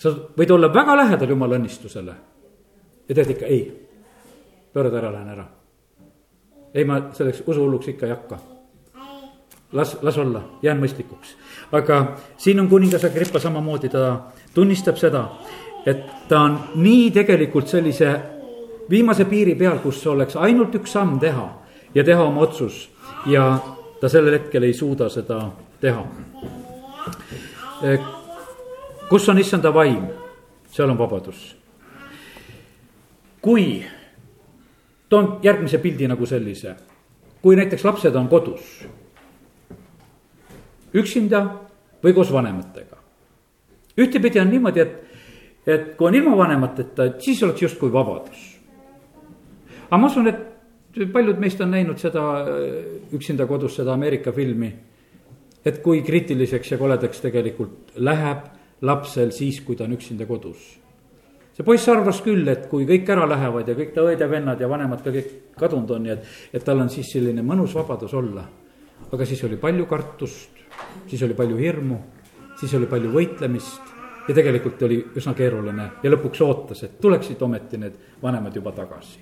Sa 0.00 0.12
võid 0.36 0.50
olla 0.54 0.70
väga 0.72 0.96
lähedal 0.96 1.34
jumala 1.34 1.58
õnnistusele 1.60 2.14
ja 3.08 3.14
tead 3.14 3.34
ikka 3.34 3.46
ei, 3.46 3.64
pöörad 4.72 4.94
ära, 4.94 5.12
lähen 5.12 5.28
ära. 5.34 5.44
ei, 6.74 6.84
ma 6.84 7.00
selleks 7.12 7.42
usuhulluks 7.46 7.88
ikka 7.88 8.06
ei 8.06 8.12
hakka. 8.12 8.38
las, 9.72 9.96
las 10.02 10.18
olla, 10.18 10.42
jään 10.62 10.80
mõistlikuks. 10.80 11.34
aga 11.72 12.16
siin 12.36 12.60
on 12.60 12.68
kuningas 12.68 13.04
Agrippa 13.04 13.38
samamoodi, 13.38 13.88
ta 13.88 14.20
tunnistab 14.54 14.96
seda, 14.96 15.28
et 15.86 16.06
ta 16.28 16.40
on 16.40 16.58
nii 16.74 17.10
tegelikult 17.10 17.68
sellise 17.68 18.14
viimase 18.90 19.24
piiri 19.24 19.54
peal, 19.54 19.78
kus 19.78 20.06
oleks 20.06 20.36
ainult 20.36 20.74
üks 20.74 20.92
samm 20.92 21.18
teha 21.20 21.48
ja 21.94 22.04
teha 22.04 22.22
oma 22.22 22.40
otsus 22.40 22.88
ja 23.26 23.58
ta 24.00 24.08
sellel 24.08 24.38
hetkel 24.38 24.62
ei 24.62 24.74
suuda 24.74 25.08
seda 25.08 25.42
teha. 25.80 26.06
Kus 29.10 29.28
on 29.28 29.38
issanda 29.38 29.72
vaim, 29.74 30.06
seal 30.70 30.90
on 30.90 30.98
vabadus. 30.98 31.56
kui, 33.42 33.82
toon 35.08 35.38
järgmise 35.42 35.78
pildi 35.78 36.08
nagu 36.08 36.26
sellise, 36.26 36.74
kui 37.42 37.56
näiteks 37.56 37.84
lapsed 37.84 38.14
on 38.14 38.28
kodus, 38.28 38.84
üksinda 40.94 41.40
või 42.04 42.14
koos 42.14 42.32
vanematega. 42.32 42.96
ühtepidi 43.98 44.40
on 44.40 44.50
niimoodi, 44.50 44.80
et, 44.80 44.96
et 45.66 45.92
kui 45.96 46.08
on 46.08 46.14
ilma 46.14 46.36
vanemateta, 46.36 47.04
et 47.04 47.20
siis 47.20 47.42
oleks 47.42 47.62
justkui 47.62 47.92
vabadus 47.92 48.50
aga 49.90 49.98
ma 49.98 50.06
usun, 50.06 50.30
et 50.30 51.10
paljud 51.12 51.38
meist 51.42 51.60
on 51.60 51.74
näinud 51.74 51.98
seda 51.98 52.22
äh, 52.44 52.78
üksinda 53.16 53.46
kodus, 53.50 53.74
seda 53.80 53.92
Ameerika 53.98 54.32
filmi. 54.32 54.72
et 55.64 55.82
kui 55.82 56.00
kriitiliseks 56.02 56.70
ja 56.70 56.78
koledaks 56.78 57.20
tegelikult 57.20 57.90
läheb 57.96 58.59
lapsel 58.82 59.32
siis, 59.32 59.60
kui 59.64 59.76
ta 59.76 59.84
on 59.84 59.96
üksinda 59.96 60.26
kodus. 60.26 60.78
see 61.52 61.64
poiss 61.66 61.88
arvas 61.88 62.22
küll, 62.24 62.46
et 62.48 62.68
kui 62.70 62.86
kõik 62.88 63.08
ära 63.10 63.26
lähevad 63.28 63.68
ja 63.68 63.74
kõik 63.76 63.92
ta 63.94 64.04
õed 64.06 64.20
ja 64.20 64.56
ja 64.60 64.68
vanemad 64.68 65.02
ka 65.04 65.10
kõik 65.10 65.32
kadunud 65.58 65.90
on, 65.90 66.02
nii 66.02 66.12
et, 66.12 66.24
et 66.52 66.64
tal 66.64 66.80
on 66.80 66.88
siis 66.88 67.12
selline 67.12 67.42
mõnus 67.42 67.74
vabadus 67.74 68.14
olla. 68.14 68.44
aga 69.12 69.26
siis 69.26 69.44
oli 69.44 69.56
palju 69.56 69.86
kartust, 69.86 70.50
siis 71.06 71.22
oli 71.22 71.34
palju 71.34 71.56
hirmu, 71.56 71.98
siis 72.60 72.74
oli 72.74 72.86
palju 72.86 73.10
võitlemist 73.10 73.82
ja 74.28 74.34
tegelikult 74.34 74.82
oli 74.82 75.04
üsna 75.16 75.34
keeruline 75.34 75.90
ja 76.02 76.10
lõpuks 76.10 76.40
ootas, 76.40 76.82
et 76.82 77.00
tuleksid 77.00 77.42
ometi 77.42 77.78
need 77.78 77.94
vanemad 78.22 78.56
juba 78.56 78.72
tagasi 78.72 79.18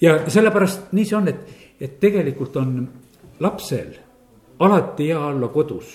ja 0.00 0.30
sellepärast 0.30 0.92
nii 0.92 1.04
see 1.04 1.16
on, 1.16 1.28
et, 1.28 1.42
et 1.80 1.98
tegelikult 2.00 2.56
on 2.60 2.80
lapsel 3.40 3.92
alati 4.62 5.08
hea 5.10 5.20
olla 5.26 5.48
kodus, 5.48 5.92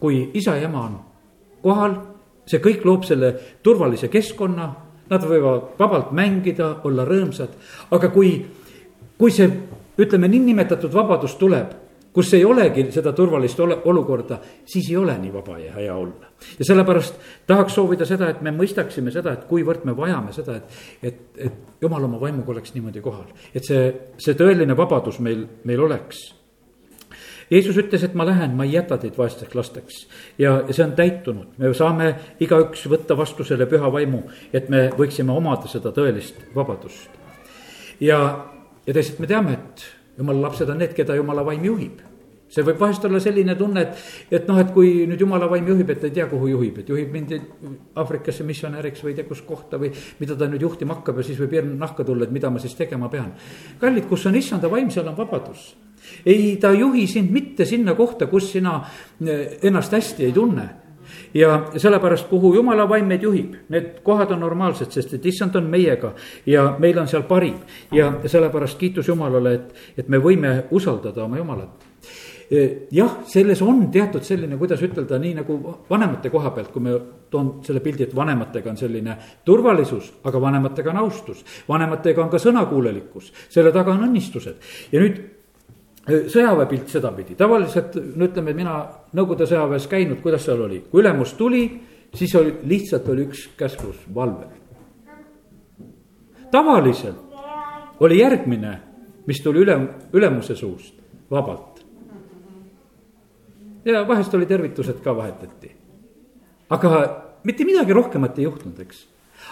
kui 0.00 0.30
isa 0.34 0.56
ja 0.56 0.68
ema 0.68 0.84
on 0.86 0.98
kohal, 1.62 1.96
see 2.46 2.62
kõik 2.62 2.84
loob 2.84 3.04
selle 3.08 3.34
turvalise 3.62 4.08
keskkonna, 4.12 4.70
nad 5.10 5.26
võivad 5.26 5.76
vabalt 5.78 6.14
mängida, 6.14 6.76
olla 6.86 7.04
rõõmsad, 7.06 7.54
aga 7.90 8.10
kui, 8.14 8.34
kui 9.18 9.34
see, 9.34 9.50
ütleme, 10.00 10.30
niinimetatud 10.30 10.92
vabadus 10.94 11.34
tuleb, 11.40 11.74
kus 12.14 12.32
ei 12.34 12.44
olegi 12.44 12.86
seda 12.94 13.12
turvalist 13.14 13.60
ole, 13.60 13.76
olukorda, 13.90 14.40
siis 14.66 14.90
ei 14.90 14.96
ole 14.98 15.14
nii 15.18 15.32
vaba 15.34 15.58
ja 15.58 15.74
hea 15.76 15.94
olla. 15.94 16.30
ja 16.58 16.64
sellepärast 16.64 17.20
tahaks 17.46 17.74
soovida 17.74 18.06
seda, 18.06 18.30
et 18.30 18.42
me 18.42 18.50
mõistaksime 18.54 19.12
seda, 19.14 19.34
et 19.36 19.46
kuivõrd 19.50 19.84
me 19.86 19.94
vajame 19.96 20.32
seda, 20.34 20.56
et, 20.56 20.82
et, 21.02 21.20
et 21.36 21.82
jumal 21.82 22.04
oma 22.08 22.20
vaimuga 22.20 22.54
oleks 22.54 22.74
niimoodi 22.74 23.02
kohal. 23.04 23.30
et 23.54 23.66
see, 23.66 23.92
see 24.18 24.34
tõeline 24.38 24.76
vabadus 24.76 25.20
meil, 25.20 25.46
meil 25.64 25.86
oleks. 25.86 26.39
Jeesus 27.50 27.78
ütles, 27.82 28.04
et 28.06 28.14
ma 28.14 28.26
lähen, 28.28 28.54
ma 28.56 28.66
ei 28.66 28.76
jäta 28.76 28.98
teid 29.00 29.16
vaesteks 29.18 29.54
lasteks 29.58 30.02
ja, 30.38 30.60
ja 30.66 30.74
see 30.74 30.84
on 30.84 30.92
täitunud, 30.98 31.56
me 31.58 31.72
saame 31.74 32.12
igaüks 32.42 32.86
võtta 32.90 33.16
vastu 33.18 33.46
selle 33.46 33.66
püha 33.70 33.90
vaimu, 33.92 34.22
et 34.52 34.70
me 34.70 34.88
võiksime 34.96 35.34
omada 35.34 35.70
seda 35.70 35.94
tõelist 35.96 36.38
vabadust. 36.54 37.10
ja, 38.00 38.20
ja 38.86 38.94
teisalt 38.94 39.18
me 39.18 39.30
teame, 39.30 39.58
et 39.58 39.88
jumala 40.18 40.48
lapsed 40.48 40.70
on 40.70 40.78
need, 40.78 40.94
keda 40.94 41.18
jumala 41.18 41.44
vaim 41.46 41.66
juhib 41.66 42.06
see 42.50 42.64
võib 42.66 42.80
vahest 42.82 43.04
olla 43.06 43.20
selline 43.22 43.54
tunne, 43.58 43.84
et, 43.84 44.00
et 44.40 44.48
noh, 44.50 44.58
et 44.58 44.72
kui 44.74 45.04
nüüd 45.08 45.20
jumala 45.22 45.46
vaim 45.50 45.68
juhib, 45.70 45.92
et 45.94 46.06
ei 46.08 46.14
tea, 46.16 46.26
kuhu 46.30 46.50
juhib, 46.50 46.80
et 46.82 46.88
juhib 46.90 47.12
mind 47.14 47.36
Aafrikasse 48.00 48.46
missionäriks 48.46 49.04
või 49.04 49.14
ei 49.14 49.20
tea, 49.20 49.28
kus 49.28 49.44
kohta 49.46 49.78
või 49.78 49.92
mida 50.18 50.34
ta 50.38 50.48
nüüd 50.50 50.64
juhtima 50.66 50.98
hakkab 50.98 51.20
ja 51.22 51.28
siis 51.28 51.38
võib 51.40 51.54
hirm 51.54 51.76
nahka 51.78 52.06
tulla, 52.06 52.26
et 52.26 52.34
mida 52.34 52.50
ma 52.50 52.62
siis 52.62 52.74
tegema 52.78 53.10
pean. 53.12 53.32
kallid, 53.80 54.08
kus 54.10 54.26
on 54.26 54.38
issanda 54.38 54.70
vaim, 54.72 54.90
seal 54.90 55.06
on 55.10 55.18
vabadus. 55.18 55.70
Ei, 56.26 56.56
ta 56.60 56.70
ei 56.70 56.80
juhi 56.80 57.06
sind 57.06 57.30
mitte 57.30 57.64
sinna 57.64 57.94
kohta, 57.94 58.26
kus 58.26 58.52
sina 58.52 58.80
eh, 59.26 59.58
ennast 59.62 59.92
hästi 59.92 60.24
ei 60.24 60.32
tunne 60.32 60.68
ja 61.34 61.66
sellepärast, 61.76 62.28
kuhu 62.30 62.54
jumala 62.54 62.88
vaim 62.88 63.06
meid 63.10 63.22
juhib, 63.22 63.54
need 63.68 64.00
kohad 64.06 64.30
on 64.34 64.40
normaalsed, 64.40 64.90
sest 64.94 65.14
et 65.14 65.26
issand 65.26 65.56
on 65.58 65.66
meiega 65.70 66.14
ja 66.46 66.76
meil 66.78 66.98
on 66.98 67.08
seal 67.08 67.26
parim. 67.28 67.58
ja 67.92 68.12
sellepärast 68.26 68.78
kiitus 68.78 69.08
Jumalale, 69.08 69.54
et, 69.54 69.74
et 69.98 70.08
me 70.08 70.18
võime 70.18 70.64
usaldada 70.70 71.24
oma 71.24 71.38
Jumalat 71.38 71.88
jah, 72.90 73.18
selles 73.30 73.60
on 73.62 73.84
teatud 73.94 74.24
selline, 74.26 74.56
kuidas 74.58 74.80
ütelda, 74.82 75.20
nii 75.22 75.36
nagu 75.38 75.56
vanemate 75.90 76.32
koha 76.32 76.50
pealt, 76.54 76.72
kui 76.74 76.82
me 76.82 76.96
toon 77.30 77.52
selle 77.66 77.82
pildi, 77.84 78.08
et 78.08 78.16
vanematega 78.16 78.72
on 78.72 78.78
selline 78.80 79.16
turvalisus, 79.46 80.10
aga 80.26 80.40
vanematega 80.42 80.90
on 80.90 81.02
austus. 81.04 81.44
vanematega 81.68 82.24
on 82.24 82.30
ka 82.30 82.40
sõnakuulelikkus, 82.42 83.30
selle 83.48 83.70
taga 83.72 83.94
on 83.94 84.08
õnnistused 84.08 84.72
ja 84.90 85.02
nüüd 85.02 85.20
sõjaväepilt 86.08 86.88
sedapidi, 86.88 87.36
tavaliselt 87.38 87.96
no 88.16 88.28
ütleme, 88.28 88.54
mina 88.56 88.76
Nõukogude 89.10 89.46
sõjaväes 89.50 89.88
käinud, 89.90 90.20
kuidas 90.22 90.44
seal 90.46 90.60
oli, 90.62 90.84
kui 90.90 91.02
ülemus 91.02 91.32
tuli, 91.34 91.64
siis 92.14 92.34
oli 92.38 92.52
lihtsalt 92.70 93.08
oli 93.10 93.26
üks 93.26 93.48
käsklus, 93.58 93.96
valve. 94.14 94.46
tavaliselt 96.50 97.26
oli 98.00 98.20
järgmine, 98.20 98.78
mis 99.26 99.42
tuli 99.42 99.60
üle, 99.64 99.76
ülemuse 100.12 100.54
suust, 100.54 100.94
vabalt. 101.30 101.84
ja 103.84 104.08
vahest 104.08 104.34
oli 104.34 104.46
tervitused 104.46 105.02
ka 105.02 105.16
vahetati. 105.16 105.70
aga 106.70 106.90
mitte 107.44 107.64
midagi 107.64 107.92
rohkemat 107.92 108.38
ei 108.38 108.44
juhtunud, 108.44 108.80
eks. 108.80 109.06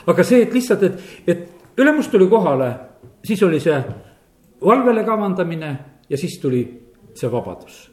aga 0.07 0.23
see, 0.23 0.43
et 0.43 0.55
lihtsalt, 0.55 0.83
et, 0.83 1.01
et 1.27 1.49
ülemus 1.79 2.09
tuli 2.09 2.29
kohale, 2.29 2.73
siis 3.25 3.43
oli 3.43 3.61
see 3.61 3.83
valvele 4.65 5.05
kavandamine 5.05 5.77
ja 6.11 6.19
siis 6.19 6.39
tuli 6.43 6.63
see 7.15 7.31
vabadus. 7.33 7.89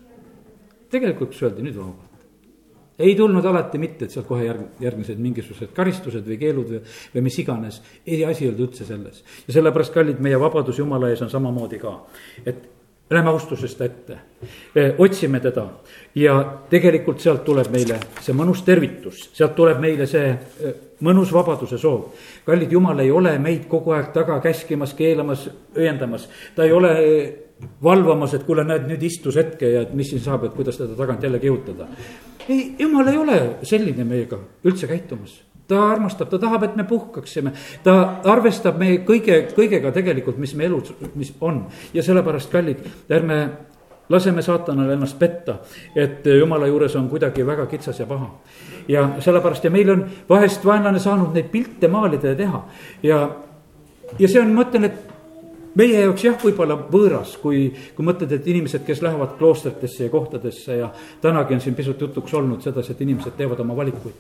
tegelikult, 0.90 1.34
kus 1.34 1.44
öeldi, 1.44 1.66
nüüd 1.66 1.80
on 1.80 1.92
vabad. 1.94 2.28
ei 3.00 3.16
tulnud 3.16 3.46
alati 3.46 3.82
mitte, 3.82 4.06
et 4.06 4.12
sealt 4.12 4.28
kohe 4.28 4.46
järg-, 4.46 4.80
järgmised 4.84 5.20
mingisugused 5.20 5.74
karistused 5.76 6.28
või 6.28 6.38
keelud 6.40 6.72
või, 6.72 6.82
või 7.16 7.26
mis 7.28 7.40
iganes. 7.44 7.82
ei, 8.06 8.24
asi 8.26 8.46
ei 8.46 8.52
olnud 8.52 8.68
üldse 8.70 8.88
selles. 8.88 9.24
ja 9.48 9.58
sellepärast, 9.60 9.94
kallid, 9.94 10.24
meie 10.24 10.40
vabadus 10.40 10.80
Jumala 10.80 11.10
ees 11.12 11.22
on 11.26 11.34
samamoodi 11.34 11.82
ka. 11.82 12.00
et 12.46 12.70
Läheme 13.10 13.30
austusest 13.30 13.82
ette, 13.86 14.16
otsime 14.98 15.40
teda. 15.40 15.68
Ja 16.18 16.40
tegelikult 16.70 17.22
sealt 17.22 17.44
tuleb 17.46 17.70
meile 17.74 18.00
see 18.18 18.34
mõnus 18.34 18.64
tervitus, 18.66 19.28
sealt 19.38 19.54
tuleb 19.54 19.78
meile 19.84 20.08
see 20.10 20.32
mõnus 21.06 21.34
vabaduse 21.34 21.78
soov. 21.78 22.16
kallid, 22.46 22.72
Jumal 22.72 23.00
ei 23.00 23.12
ole 23.12 23.38
meid 23.40 23.68
kogu 23.70 23.94
aeg 23.94 24.10
taga 24.14 24.40
käskimas, 24.42 24.96
keelamas, 24.98 25.50
õiendamas, 25.78 26.28
ta 26.56 26.66
ei 26.66 26.74
ole 26.74 26.94
valvamas, 27.84 28.34
et 28.34 28.44
kuule, 28.44 28.64
näed, 28.64 28.88
nüüd 28.90 29.04
istus 29.04 29.38
hetke 29.38 29.70
ja 29.70 29.86
et 29.86 29.94
mis 29.94 30.10
siin 30.10 30.24
saab, 30.24 30.48
et 30.48 30.56
kuidas 30.58 30.78
teda 30.78 30.98
tagant 30.98 31.24
jälle 31.24 31.40
kihutada. 31.40 31.88
ei, 32.50 32.76
jumal 32.80 33.08
ei 33.08 33.18
ole 33.18 33.42
selline 33.64 34.04
meiega 34.04 34.40
üldse 34.64 34.88
käitumas 34.88 35.44
ta 35.68 35.82
armastab, 35.92 36.30
ta 36.30 36.40
tahab, 36.40 36.64
et 36.64 36.76
me 36.76 36.84
puhkaksime, 36.84 37.54
ta 37.84 37.96
arvestab 38.24 38.78
meie 38.78 39.00
kõige, 39.08 39.40
kõigega 39.56 39.92
tegelikult, 39.96 40.38
mis 40.42 40.54
me 40.56 40.68
elus, 40.68 40.94
mis 41.16 41.34
on. 41.42 41.66
ja 41.94 42.04
sellepärast, 42.04 42.52
kallid, 42.52 42.84
ärme 43.10 43.40
laseme 44.10 44.42
saatanale 44.46 44.94
ennast 44.94 45.18
petta, 45.20 45.58
et 45.96 46.26
jumala 46.26 46.68
juures 46.68 46.96
on 46.96 47.10
kuidagi 47.10 47.46
väga 47.46 47.66
kitsas 47.66 48.00
ja 48.00 48.06
paha. 48.06 48.30
ja 48.88 49.10
sellepärast 49.20 49.64
ja 49.64 49.72
meil 49.72 49.90
on 49.90 50.06
vahest 50.30 50.66
vaenlane 50.66 51.00
saanud 51.00 51.34
neid 51.34 51.50
pilte 51.50 51.88
maalida 51.88 52.28
ja 52.28 52.36
teha 52.36 52.62
ja, 53.04 53.20
ja 54.20 54.28
see 54.30 54.42
on, 54.42 54.54
ma 54.54 54.62
ütlen, 54.68 54.86
et 54.86 55.16
meie 55.76 56.02
jaoks 56.06 56.24
jah, 56.24 56.36
võib-olla 56.40 56.78
võõras, 56.92 57.36
kui, 57.42 57.68
kui 57.96 58.06
mõtled, 58.08 58.32
et 58.32 58.48
inimesed, 58.48 58.86
kes 58.88 59.02
lähevad 59.04 59.36
kloostritesse 59.40 60.08
ja 60.08 60.14
kohtadesse 60.14 60.78
ja 60.80 60.92
tänagi 61.22 61.58
on 61.58 61.64
siin 61.64 61.76
pisut 61.76 62.02
jutuks 62.02 62.34
olnud 62.34 62.64
sedasi, 62.64 62.94
et 62.94 63.02
inimesed 63.06 63.36
teevad 63.38 63.60
oma 63.66 63.76
valikuid. 63.76 64.16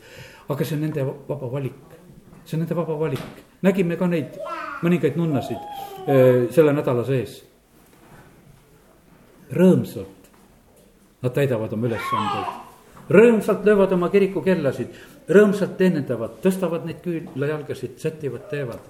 Aga 0.49 0.65
see 0.65 0.75
on 0.77 0.81
nende 0.85 1.05
vaba 1.05 1.51
valik, 1.51 1.97
see 2.45 2.57
on 2.57 2.63
nende 2.63 2.77
vaba 2.77 2.97
valik, 2.99 3.43
nägime 3.65 3.97
ka 3.97 4.07
neid 4.09 4.37
mõningaid 4.83 5.17
nunnasid 5.17 5.61
öö, 6.07 6.47
selle 6.53 6.73
nädala 6.75 7.05
sees. 7.07 7.43
rõõmsalt 9.55 10.29
nad 11.21 11.33
täidavad 11.33 11.73
oma 11.73 11.87
ülesandeid, 11.87 12.47
rõõmsalt 13.09 13.65
löövad 13.65 13.93
oma 13.93 14.09
kirikukellasid, 14.13 14.97
rõõmsalt 15.29 15.77
teenindavad, 15.77 16.39
tõstavad 16.41 16.85
neid 16.85 17.01
küünlajalgasid, 17.05 17.97
sätivad, 18.01 18.47
teevad. 18.49 18.81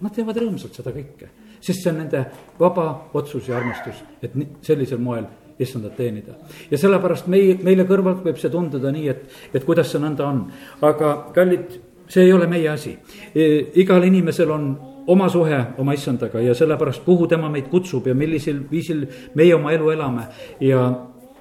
Nad 0.00 0.14
teevad 0.14 0.36
rõõmsalt 0.40 0.76
seda 0.76 0.92
kõike, 0.94 1.30
sest 1.60 1.82
see 1.82 1.92
on 1.92 2.02
nende 2.04 2.24
vaba 2.60 2.86
otsus 3.18 3.48
ja 3.48 3.56
armastus, 3.58 4.04
et 4.22 4.36
sellisel 4.62 5.00
moel 5.02 5.26
issandat 5.58 5.96
teenida. 5.96 6.34
ja 6.70 6.78
sellepärast 6.78 7.26
meie, 7.26 7.58
meile 7.62 7.84
kõrvalt 7.88 8.24
võib 8.24 8.38
see 8.40 8.50
tunduda 8.50 8.92
nii, 8.94 9.08
et, 9.08 9.24
et 9.54 9.64
kuidas 9.64 9.90
see 9.92 10.00
nõnda 10.02 10.26
on. 10.26 10.44
aga 10.82 11.14
kallid, 11.34 11.78
see 12.08 12.24
ei 12.24 12.32
ole 12.32 12.46
meie 12.46 12.68
asi 12.68 12.96
e,. 13.34 13.66
igal 13.82 14.04
inimesel 14.04 14.50
on 14.50 14.70
oma 15.08 15.28
suhe 15.28 15.60
oma 15.78 15.94
issandaga 15.94 16.40
ja 16.40 16.54
sellepärast, 16.54 17.04
kuhu 17.04 17.26
tema 17.26 17.48
meid 17.48 17.68
kutsub 17.68 18.06
ja 18.06 18.14
millisel 18.14 18.62
viisil 18.70 19.06
meie 19.34 19.54
oma 19.54 19.72
elu 19.72 19.90
elame 19.90 20.26
ja 20.60 20.88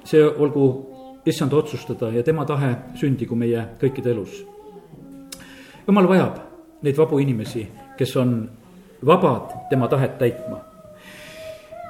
see 0.03 0.23
olgu 0.23 0.67
issanda 1.25 1.57
otsustada 1.57 2.11
ja 2.15 2.23
tema 2.23 2.45
tahe 2.45 2.75
sündigu 2.95 3.35
meie 3.35 3.65
kõikide 3.81 4.15
elus. 4.15 4.45
jumal 5.87 6.07
vajab 6.07 6.39
neid 6.81 6.97
vabu 6.97 7.19
inimesi 7.19 7.67
kes 7.97 8.17
on 8.17 8.49
vabad 9.05 9.69
tema 9.69 9.87
tahet 9.87 10.17
täitma. 10.17 10.66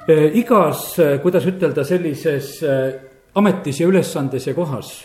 Äh, 0.08 0.38
igas, 0.38 0.98
äh, 0.98 1.18
kuidas 1.20 1.44
ütelda, 1.44 1.82
sellises 1.84 2.62
äh, 2.62 2.94
ametis 3.36 3.80
ja 3.82 3.88
ülesandes 3.90 4.46
ja 4.46 4.54
kohas 4.56 5.04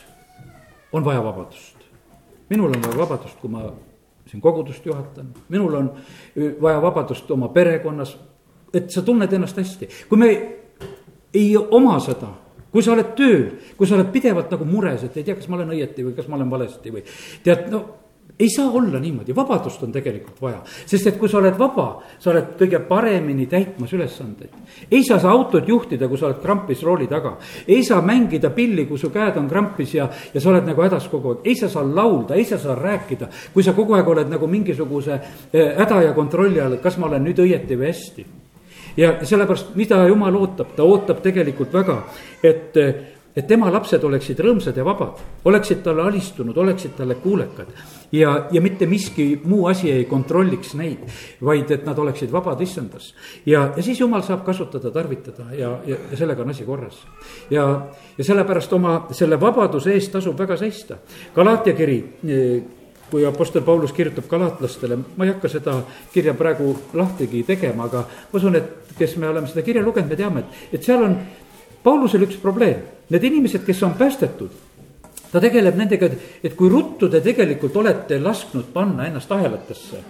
on 0.95 1.03
vaja 1.03 1.23
vabadust. 1.23 1.75
minul 2.49 2.71
on 2.71 2.83
vaja 2.83 2.97
vabadust, 2.97 3.35
kui 3.41 3.49
ma 3.51 3.65
siin 4.25 4.41
kogudust 4.41 4.85
juhatan, 4.85 5.33
minul 5.49 5.73
on 5.75 5.89
vaja 6.61 6.81
vabadust 6.81 7.31
oma 7.31 7.49
perekonnas, 7.49 8.15
et 8.73 8.91
sa 8.91 9.01
tunned 9.01 9.33
ennast 9.33 9.57
hästi, 9.57 9.89
kui 10.07 10.17
me 10.17 10.29
ei 11.33 11.57
oma 11.57 11.99
seda 11.99 12.29
kui 12.71 12.81
sa 12.81 12.93
oled 12.95 13.11
tööl, 13.17 13.49
kui 13.77 13.87
sa 13.87 13.97
oled 13.97 14.07
pidevalt 14.13 14.55
nagu 14.55 14.65
mures, 14.65 15.03
et 15.03 15.17
ei 15.17 15.27
tea, 15.27 15.35
kas 15.35 15.49
ma 15.51 15.59
olen 15.59 15.75
õieti 15.75 16.07
või 16.07 16.15
kas 16.15 16.29
ma 16.31 16.39
olen 16.39 16.49
valesti 16.49 16.95
või 16.95 17.03
tead, 17.43 17.67
no 17.69 17.83
ei 18.39 18.49
saa 18.49 18.71
olla 18.71 18.99
niimoodi, 18.99 19.35
vabadust 19.35 19.83
on 19.83 19.91
tegelikult 19.91 20.41
vaja, 20.41 20.61
sest 20.65 21.07
et 21.07 21.17
kui 21.21 21.29
sa 21.29 21.37
oled 21.37 21.57
vaba, 21.59 21.85
sa 22.19 22.31
oled 22.31 22.55
kõige 22.57 22.79
paremini 22.87 23.45
täitmas 23.49 23.93
ülesandeid. 23.93 24.49
ei 24.91 25.03
saa 25.05 25.19
sa 25.19 25.29
autot 25.31 25.67
juhtida, 25.67 26.07
kui 26.07 26.17
sa 26.17 26.27
oled 26.27 26.41
krampis 26.41 26.81
rooli 26.83 27.07
taga, 27.07 27.35
ei 27.67 27.83
saa 27.83 28.01
mängida 28.01 28.49
pilli, 28.49 28.87
kui 28.89 28.97
su 28.97 29.11
käed 29.13 29.37
on 29.37 29.47
krampis 29.49 29.93
ja, 29.93 30.09
ja 30.33 30.41
sa 30.41 30.49
oled 30.49 30.65
nagu 30.65 30.81
hädas 30.81 31.07
kogu 31.11 31.35
aeg, 31.35 31.45
ei 31.45 31.55
sa 31.55 31.69
saa 31.69 31.85
laulda, 31.85 32.35
ei 32.35 32.45
sa 32.45 32.57
saa 32.57 32.75
rääkida. 32.75 33.29
kui 33.53 33.63
sa 33.63 33.73
kogu 33.73 33.93
aeg 33.93 34.07
oled 34.07 34.29
nagu 34.29 34.47
mingisuguse 34.47 35.13
eh, 35.53 35.75
häda 35.77 36.01
ja 36.01 36.13
kontrolli 36.13 36.59
all, 36.59 36.73
et 36.73 36.81
kas 36.81 36.97
ma 36.97 37.07
olen 37.07 37.23
nüüd 37.23 37.39
õieti 37.39 37.77
või 37.77 37.91
hästi. 37.91 38.25
ja 38.97 39.17
sellepärast, 39.21 39.75
mida 39.75 40.07
jumal 40.07 40.35
ootab, 40.35 40.73
ta 40.75 40.83
ootab 40.83 41.21
tegelikult 41.21 41.73
väga, 41.73 42.01
et 42.43 42.77
et 43.35 43.47
tema 43.47 43.71
lapsed 43.73 44.03
oleksid 44.03 44.39
rõõmsad 44.45 44.77
ja 44.77 44.85
vabad, 44.85 45.21
oleksid 45.49 45.81
talle 45.85 46.03
alistunud, 46.05 46.57
oleksid 46.57 46.93
talle 46.97 47.15
kuulekad. 47.21 47.71
ja, 48.11 48.47
ja 48.51 48.61
mitte 48.61 48.85
miski 48.85 49.41
muu 49.43 49.67
asi 49.67 49.91
ei 49.91 50.05
kontrolliks 50.05 50.73
neid, 50.77 50.99
vaid 51.41 51.71
et 51.71 51.85
nad 51.85 51.97
oleksid 51.99 52.31
vabad 52.31 52.61
issandas. 52.61 53.13
ja, 53.45 53.71
ja 53.75 53.83
siis 53.83 53.99
jumal 53.99 54.21
saab 54.21 54.45
kasutada, 54.45 54.91
tarvitada 54.91 55.49
ja, 55.51 55.79
ja, 55.85 55.97
ja 56.11 56.17
sellega 56.17 56.41
on 56.41 56.49
asi 56.49 56.63
korras. 56.63 57.01
ja, 57.49 57.65
ja 58.17 58.23
sellepärast 58.23 58.73
oma 58.73 59.07
selle 59.11 59.39
vabaduse 59.39 59.93
eest 59.93 60.11
tasub 60.11 60.39
väga 60.39 60.57
seista. 60.57 60.97
Galaatia 61.35 61.73
kiri 61.73 61.99
kui 63.13 63.25
Apostel 63.25 63.61
Paulus 63.61 63.91
kirjutab 63.93 64.25
galatlastele, 64.25 64.97
ma 65.17 65.25
ei 65.25 65.29
hakka 65.29 65.49
seda 65.51 65.75
kirja 66.13 66.33
praegu 66.33 66.71
lahtigi 66.97 67.43
tegema, 67.45 67.85
aga 67.85 68.07
ma 68.07 68.39
usun, 68.39 68.57
et 68.57 68.95
kes 68.97 69.17
me 69.21 69.27
oleme 69.29 69.49
seda 69.51 69.61
kirja 69.61 69.83
lugenud, 69.85 70.09
me 70.09 70.17
teame, 70.17 70.41
et, 70.41 70.77
et 70.79 70.87
seal 70.87 71.03
on 71.05 71.13
Paulusel 71.83 72.23
üks 72.23 72.37
probleem, 72.39 72.79
need 73.11 73.25
inimesed, 73.27 73.65
kes 73.67 73.81
on 73.83 73.97
päästetud, 73.99 74.51
ta 75.31 75.41
tegeleb 75.43 75.75
nendega, 75.75 76.07
et, 76.07 76.27
et 76.47 76.53
kui 76.55 76.69
ruttu 76.71 77.09
te 77.11 77.19
tegelikult 77.23 77.75
olete 77.81 78.19
lasknud 78.21 78.69
panna 78.73 79.09
ennast 79.09 79.31
ahelatesse. 79.31 80.03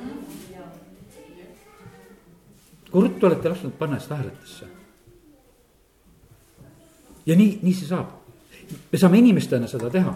kui 2.94 3.02
ruttu 3.02 3.26
olete 3.26 3.50
lasknud 3.50 3.74
panna 3.80 3.98
ennast 3.98 4.12
ahelatesse. 4.12 4.66
ja 7.26 7.36
nii, 7.36 7.58
nii 7.62 7.74
see 7.74 7.88
saab. 7.88 8.12
me 8.92 8.98
saame 8.98 9.18
inimestena 9.18 9.68
seda 9.68 9.90
teha. 9.90 10.14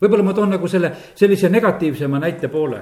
võib-olla 0.00 0.24
ma 0.24 0.32
toon 0.32 0.56
nagu 0.56 0.68
selle, 0.68 0.94
sellise 1.14 1.48
negatiivsema 1.48 2.18
näite 2.18 2.48
poole. 2.48 2.80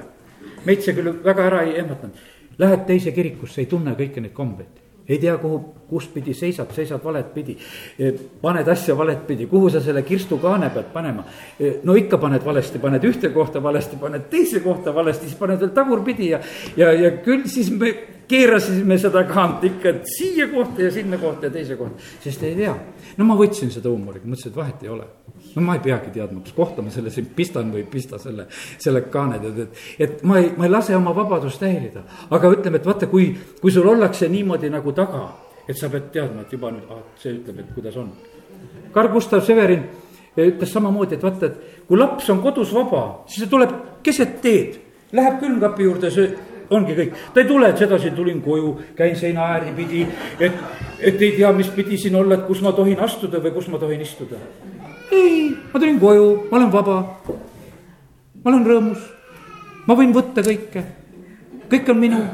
meid 0.65 0.87
see 0.87 0.95
küll 0.95 1.19
väga 1.25 1.51
ära 1.51 1.67
ei 1.67 1.79
ehmatanud. 1.83 2.31
Lähed 2.59 2.87
teise 2.87 3.11
kirikusse, 3.11 3.61
ei 3.61 3.67
tunne 3.67 3.97
kõiki 3.99 4.21
neid 4.21 4.35
kombeid 4.37 4.82
ei 5.09 5.19
tea, 5.19 5.37
kuhu, 5.39 5.59
kustpidi 5.89 6.35
seisad, 6.35 6.71
seisad 6.75 7.03
valet 7.05 7.35
pidi. 7.35 7.57
E, 7.99 8.13
paned 8.41 8.69
asja 8.69 8.97
valet 8.99 9.27
pidi, 9.27 9.47
kuhu 9.51 9.71
sa 9.71 9.81
selle 9.85 10.03
kirstukaane 10.07 10.71
pead 10.75 10.89
panema. 10.95 11.25
E, 11.61 11.75
no 11.85 11.97
ikka 11.99 12.19
paned 12.23 12.45
valesti, 12.45 12.81
paned 12.83 13.05
ühte 13.09 13.33
kohta 13.35 13.63
valesti, 13.63 13.99
paned 14.01 14.29
teise 14.33 14.63
kohta 14.65 14.95
valesti, 14.95 15.29
siis 15.29 15.39
paned 15.39 15.61
veel 15.61 15.75
tagurpidi 15.77 16.33
ja, 16.33 16.41
ja, 16.77 16.93
ja 16.93 17.13
küll 17.25 17.45
siis 17.51 17.71
me 17.75 17.93
keerasime 18.33 18.97
seda 19.01 19.25
kaant 19.29 19.65
ikka 19.69 19.99
siia 20.09 20.49
kohta 20.53 20.87
ja 20.87 20.91
sinna 20.95 21.19
kohta 21.21 21.49
ja 21.49 21.55
teise 21.55 21.77
kohta, 21.77 22.01
sest 22.25 22.43
ei 22.49 22.57
tea. 22.57 22.75
no 23.19 23.29
ma 23.29 23.37
võtsin 23.39 23.73
seda 23.75 23.93
huumoriga, 23.93 24.27
mõtlesin, 24.27 24.55
et 24.55 24.59
vahet 24.59 24.87
ei 24.87 24.93
ole 24.93 25.09
no 25.55 25.63
ma 25.63 25.77
ei 25.77 25.83
peagi 25.85 26.13
teadma, 26.15 26.41
kus 26.41 26.55
kohta 26.57 26.83
ma 26.83 26.93
selle 26.93 27.11
siin 27.13 27.29
pistan 27.37 27.73
või 27.73 27.83
ei 27.83 27.89
pista 27.91 28.19
selle, 28.23 28.47
selle 28.81 29.05
kaane 29.13 29.41
tead, 29.43 29.59
et. 29.65 29.81
et 29.99 30.23
ma 30.29 30.39
ei, 30.41 30.53
ma 30.57 30.69
ei 30.69 30.73
lase 30.73 30.97
oma 30.97 31.15
vabadust 31.17 31.63
häirida, 31.65 32.05
aga 32.31 32.53
ütleme, 32.55 32.81
et 32.81 32.87
vaata, 32.89 33.09
kui, 33.11 33.33
kui 33.61 33.75
sul 33.75 33.89
ollakse 33.89 34.29
niimoodi 34.33 34.71
nagu 34.73 34.95
taga, 34.97 35.27
et 35.67 35.79
sa 35.79 35.91
pead 35.93 36.09
teadma, 36.15 36.47
et 36.47 36.55
juba 36.57 36.73
nüüd, 36.75 36.87
ah, 36.93 37.03
see 37.21 37.35
ütleb, 37.37 37.61
et 37.63 37.75
kuidas 37.77 37.99
on. 38.01 38.09
Karl 38.95 39.13
Gustav 39.13 39.45
Severin 39.45 39.85
ütles 40.37 40.73
samamoodi, 40.73 41.19
et 41.19 41.27
vaata, 41.27 41.51
et 41.51 41.85
kui 41.89 42.01
laps 42.01 42.31
on 42.33 42.41
kodus 42.45 42.73
vaba, 42.75 43.05
siis 43.29 43.45
ta 43.45 43.53
tuleb 43.53 43.77
keset 44.07 44.41
teed, 44.45 44.81
läheb 45.13 45.41
külmkapi 45.43 45.85
juurde, 45.85 46.11
see 46.13 46.31
ongi 46.71 46.97
kõik, 46.99 47.17
ta 47.35 47.43
ei 47.43 47.49
tule, 47.49 47.69
et 47.69 47.79
sedasi 47.79 48.13
tulin 48.17 48.43
koju, 48.43 48.75
käin 48.99 49.17
seina 49.17 49.49
ääri 49.55 49.73
pidi, 49.77 50.05
et, 50.41 50.61
et 51.01 51.23
ei 51.23 51.33
tea, 51.37 51.53
mis 51.57 51.71
pidi 51.75 51.99
siin 51.99 52.17
olla, 52.17 52.39
et 52.39 52.47
kus 52.47 52.63
ma 52.63 52.73
tohin 52.77 53.01
astuda 53.01 53.43
või 53.43 53.55
kus 53.57 53.69
ma 53.73 53.81
tohin 53.83 54.01
istuda. 54.01 54.41
ei, 55.11 55.51
ma 55.73 55.81
tulin 55.81 56.01
koju, 56.01 56.29
ma 56.51 56.61
olen 56.61 56.73
vaba. 56.73 57.01
ma 58.45 58.51
olen 58.51 58.65
rõõmus, 58.67 59.11
ma 59.87 59.99
võin 59.99 60.15
võtta 60.15 60.45
kõike, 60.47 60.85
kõik 61.71 61.93
on 61.93 62.03
minu 62.03 62.25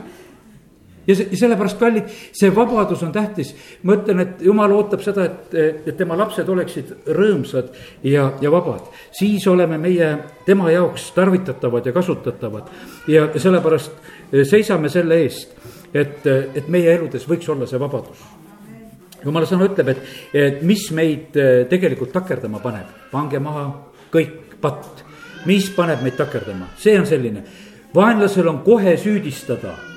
ja 1.08 1.16
see, 1.16 1.36
sellepärast 1.40 1.78
kallid, 1.80 2.08
see 2.36 2.50
vabadus 2.54 3.02
on 3.06 3.12
tähtis. 3.12 3.54
ma 3.82 3.96
ütlen, 3.96 4.20
et 4.24 4.42
jumal 4.44 4.72
ootab 4.76 5.02
seda, 5.04 5.24
et, 5.24 5.54
et 5.88 5.96
tema 5.96 6.16
lapsed 6.18 6.48
oleksid 6.48 6.92
rõõmsad 7.16 7.72
ja, 8.04 8.32
ja 8.40 8.52
vabad. 8.52 8.90
siis 9.16 9.46
oleme 9.48 9.78
meie 9.78 10.10
tema 10.46 10.70
jaoks 10.70 11.10
tarvitatavad 11.16 11.86
ja 11.86 11.92
kasutatavad. 11.96 12.68
ja 13.08 13.28
sellepärast 13.36 13.92
seisame 14.50 14.92
selle 14.92 15.22
eest, 15.24 15.56
et, 15.94 16.26
et 16.28 16.68
meie 16.68 16.92
eludes 16.94 17.24
võiks 17.28 17.48
olla 17.48 17.66
see 17.66 17.80
vabadus 17.80 18.26
jumala 19.24 19.48
sõna 19.48 19.66
ütleb, 19.66 19.88
et, 19.94 20.04
et 20.34 20.62
mis 20.62 20.90
meid 20.94 21.34
tegelikult 21.70 22.12
takerdama 22.14 22.60
paneb, 22.62 22.92
pange 23.10 23.40
maha 23.42 23.64
kõik 24.12 24.60
patt, 24.60 25.02
mis 25.48 25.66
paneb 25.74 26.04
meid 26.04 26.16
takerdama, 26.20 26.68
see 26.78 26.98
on 27.00 27.06
selline. 27.06 27.42
vaenlasel 27.94 28.46
on 28.48 28.60
kohe 28.62 28.96
süüdistada 29.00 29.87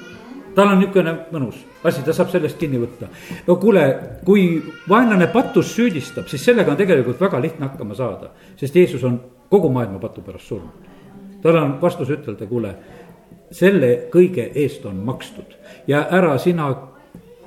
tal 0.56 0.72
on 0.72 0.80
niisugune 0.80 1.14
mõnus 1.32 1.60
asi, 1.84 2.04
ta 2.06 2.14
saab 2.14 2.32
sellest 2.32 2.60
kinni 2.60 2.80
võtta. 2.82 3.10
no 3.48 3.56
kuule, 3.62 3.84
kui 4.26 4.62
vaenlane 4.90 5.28
patus 5.34 5.74
süüdistab, 5.76 6.28
siis 6.28 6.46
sellega 6.46 6.72
on 6.72 6.80
tegelikult 6.80 7.22
väga 7.22 7.42
lihtne 7.42 7.70
hakkama 7.70 7.96
saada, 7.96 8.32
sest 8.60 8.76
Jeesus 8.76 9.04
on 9.08 9.20
kogu 9.50 9.72
maailma 9.72 10.00
patu 10.00 10.22
pärast 10.22 10.48
surnud. 10.48 10.88
tal 11.42 11.58
on 11.64 11.76
vastus 11.82 12.10
ütelda, 12.10 12.48
kuule, 12.48 12.76
selle 13.52 13.92
kõige 14.14 14.52
eest 14.56 14.86
on 14.86 15.02
makstud 15.06 15.58
ja 15.88 16.06
ära 16.12 16.38
sina 16.38 16.72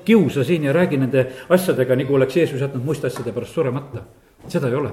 kiusa 0.05 0.43
siin 0.43 0.63
ja 0.63 0.73
räägi 0.73 0.97
nende 1.01 1.27
asjadega, 1.49 1.95
nagu 1.95 2.15
oleks 2.15 2.37
Jeesus 2.37 2.61
jätnud 2.61 2.85
muiste 2.85 3.07
asjade 3.07 3.31
pärast 3.31 3.53
suremata. 3.53 4.05
seda 4.47 4.67
ei 4.67 4.75
ole 4.75 4.91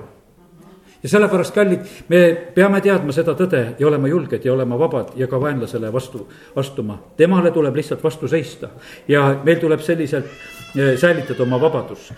ja 1.03 1.09
sellepärast, 1.09 1.55
kallid, 1.55 1.87
me 2.09 2.21
peame 2.55 2.81
teadma 2.83 3.13
seda 3.15 3.35
tõde 3.39 3.63
ja 3.79 3.87
olema 3.89 4.09
julged 4.09 4.45
ja 4.45 4.53
olema 4.55 4.79
vabad 4.79 5.17
ja 5.19 5.27
ka 5.27 5.41
vaenlasele 5.41 5.91
vastu 5.93 6.27
astuma. 6.57 6.99
temale 7.17 7.51
tuleb 7.51 7.77
lihtsalt 7.77 8.05
vastu 8.05 8.29
seista 8.29 8.69
ja 9.09 9.41
meil 9.45 9.59
tuleb 9.59 9.81
selliselt 9.81 10.27
eh, 10.77 10.97
säilitada 10.99 11.43
oma 11.43 11.61
vabadus. 11.61 12.13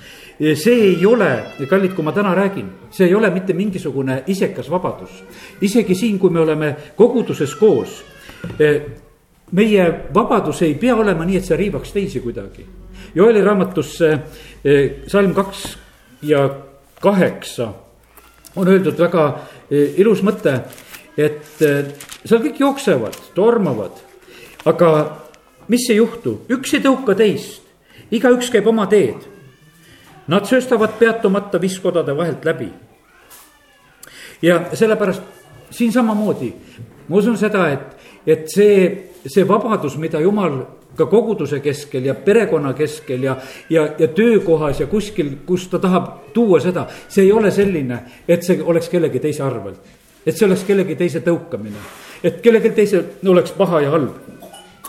see 0.54 0.74
ei 0.74 1.06
ole, 1.06 1.44
kallid, 1.68 1.94
kui 1.94 2.04
ma 2.04 2.12
täna 2.12 2.34
räägin, 2.34 2.68
see 2.90 3.06
ei 3.06 3.14
ole 3.14 3.30
mitte 3.30 3.52
mingisugune 3.52 4.22
isekas 4.26 4.70
vabadus. 4.70 5.24
isegi 5.60 5.94
siin, 5.94 6.18
kui 6.18 6.30
me 6.30 6.40
oleme 6.40 6.76
koguduses 6.96 7.54
koos, 7.54 8.04
eh, 8.58 8.82
meie 9.52 10.00
vabadus 10.14 10.62
ei 10.62 10.74
pea 10.74 10.96
olema 10.96 11.24
nii, 11.24 11.36
et 11.36 11.44
see 11.44 11.56
riivaks 11.56 11.92
teisi 11.92 12.20
kuidagi. 12.20 12.66
Joeli 13.14 13.44
raamatus 13.44 14.00
eh, 14.02 14.20
salm 15.06 15.34
kaks 15.34 15.78
ja 16.22 16.50
kaheksa 17.00 17.72
on 18.56 18.68
öeldud 18.68 18.98
väga 18.98 19.26
eh, 19.70 19.98
ilus 20.00 20.22
mõte, 20.26 20.58
et 21.16 21.62
eh, 21.62 21.92
seal 22.24 22.42
kõik 22.44 22.60
jooksevad, 22.62 23.18
tormavad, 23.34 24.00
aga 24.68 24.90
mis 25.68 25.86
ei 25.90 25.98
juhtu, 25.98 26.40
üks 26.52 26.74
ei 26.76 26.84
tõuka 26.84 27.16
teist, 27.18 27.62
igaüks 28.14 28.50
käib 28.52 28.68
oma 28.70 28.86
teed. 28.90 29.30
Nad 30.30 30.46
sööstavad 30.48 30.94
peatumata 30.96 31.60
visskodade 31.60 32.14
vahelt 32.16 32.44
läbi. 32.44 32.70
ja 34.42 34.60
sellepärast 34.72 35.22
siin 35.70 35.92
samamoodi, 35.92 36.52
ma 37.08 37.16
usun 37.16 37.36
seda, 37.38 37.68
et, 37.72 37.96
et 38.26 38.48
see, 38.50 38.88
see 39.26 39.44
vabadus, 39.48 39.96
mida 40.00 40.20
jumal 40.20 40.60
ka 40.96 41.06
koguduse 41.10 41.60
keskel 41.60 42.06
ja 42.06 42.14
perekonna 42.14 42.72
keskel 42.72 43.22
ja, 43.22 43.36
ja, 43.70 43.88
ja 43.98 44.08
töökohas 44.08 44.80
ja 44.80 44.86
kuskil, 44.86 45.32
kus 45.46 45.68
ta 45.68 45.78
tahab 45.82 46.32
tuua 46.34 46.60
seda, 46.62 46.86
see 47.08 47.26
ei 47.26 47.32
ole 47.32 47.50
selline, 47.50 47.98
et 48.28 48.46
see 48.46 48.62
oleks 48.62 48.88
kellegi 48.92 49.20
teise 49.20 49.42
arvelt. 49.42 49.80
et 50.26 50.36
see 50.36 50.46
oleks 50.46 50.64
kellegi 50.64 50.96
teise 50.96 51.20
tõukamine, 51.20 51.80
et 52.24 52.40
kellelgi 52.40 52.70
teisel 52.70 53.04
oleks 53.28 53.52
paha 53.52 53.82
ja 53.84 53.90
halb 53.92 54.14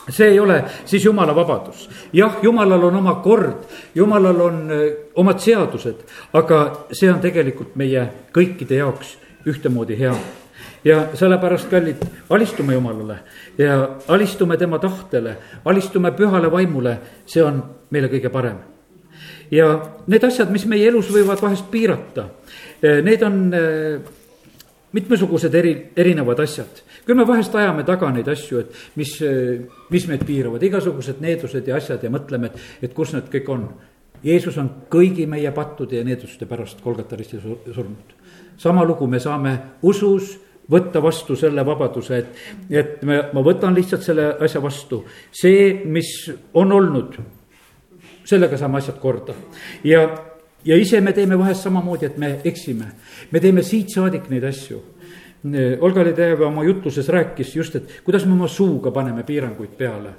see 0.10 0.30
ei 0.32 0.40
ole 0.40 0.64
siis 0.86 1.06
jumala 1.06 1.36
vabadus. 1.36 1.90
jah, 2.14 2.38
jumalal 2.42 2.84
on 2.84 2.96
oma 2.96 3.16
kord, 3.16 3.66
jumalal 3.96 4.42
on 4.42 4.72
öö, 4.72 4.90
omad 5.16 5.40
seadused, 5.40 6.06
aga 6.34 6.88
see 6.92 7.12
on 7.12 7.20
tegelikult 7.20 7.76
meie 7.76 8.08
kõikide 8.34 8.78
jaoks 8.84 9.18
ühtemoodi 9.46 9.98
hea 10.00 10.16
ja 10.86 11.10
sellepärast, 11.14 11.70
kallid, 11.70 12.04
alistume 12.30 12.74
Jumalale 12.74 13.18
ja 13.58 13.90
alistume 14.08 14.58
tema 14.58 14.80
tahtele, 14.80 15.38
alistume 15.66 16.12
pühale 16.12 16.52
vaimule, 16.52 16.98
see 17.26 17.44
on 17.44 17.64
meile 17.90 18.10
kõige 18.12 18.30
parem. 18.30 18.58
ja 19.52 19.70
need 20.08 20.24
asjad, 20.24 20.52
mis 20.52 20.66
meie 20.66 20.88
elus 20.88 21.10
võivad 21.14 21.42
vahest 21.42 21.72
piirata, 21.72 22.30
eh, 22.82 23.02
need 23.02 23.24
on 23.24 23.42
eh, 23.54 24.00
mitmesugused 24.94 25.56
eri, 25.56 25.76
erinevad 25.96 26.40
asjad. 26.40 26.84
küll 27.06 27.18
me 27.18 27.28
vahest 27.28 27.56
ajame 27.56 27.84
taga 27.84 28.12
neid 28.12 28.28
asju, 28.28 28.60
et 28.60 28.72
mis, 28.96 29.22
eh, 29.22 29.66
mis 29.90 30.08
meid 30.08 30.26
piiravad, 30.26 30.64
igasugused 30.64 31.22
needused 31.22 31.68
ja 31.68 31.76
asjad 31.76 32.04
ja 32.04 32.10
mõtleme, 32.10 32.46
et, 32.46 32.62
et 32.82 32.94
kus 32.94 33.14
need 33.14 33.30
kõik 33.34 33.50
on. 33.50 33.68
Jeesus 34.26 34.58
on 34.58 34.70
kõigi 34.90 35.28
meie 35.30 35.52
pattude 35.52 35.98
ja 35.98 36.04
needuste 36.04 36.46
pärast 36.46 36.82
Kolgata 36.82 37.16
ristil 37.16 37.42
surnud. 37.74 38.14
sama 38.58 38.84
lugu 38.84 39.08
me 39.08 39.20
saame 39.20 39.60
usus 39.82 40.40
võtta 40.72 41.02
vastu 41.04 41.36
selle 41.38 41.66
vabaduse, 41.66 42.18
et, 42.18 42.44
et 42.70 43.04
me, 43.06 43.20
ma 43.34 43.44
võtan 43.46 43.76
lihtsalt 43.76 44.06
selle 44.06 44.30
asja 44.42 44.62
vastu. 44.64 45.04
see, 45.32 45.84
mis 45.86 46.12
on 46.54 46.72
olnud, 46.72 47.18
sellega 48.26 48.58
saame 48.58 48.80
asjad 48.82 48.98
korda 49.00 49.36
ja, 49.86 50.02
ja 50.66 50.78
ise 50.78 51.02
me 51.02 51.14
teeme 51.14 51.38
vahest 51.38 51.68
samamoodi, 51.68 52.06
et 52.06 52.18
me 52.18 52.40
eksime. 52.44 52.92
me 53.32 53.40
teeme 53.40 53.64
siit 53.64 53.94
saadik 53.94 54.30
neid 54.30 54.44
asju. 54.44 54.82
Olga 55.86 56.02
Ledeva 56.02 56.48
oma 56.48 56.64
jutluses 56.66 57.06
rääkis 57.14 57.52
just, 57.56 57.76
et 57.76 58.00
kuidas 58.04 58.24
me 58.26 58.34
oma 58.34 58.48
suuga 58.50 58.92
paneme 58.92 59.24
piiranguid 59.24 59.76
peale 59.78 60.14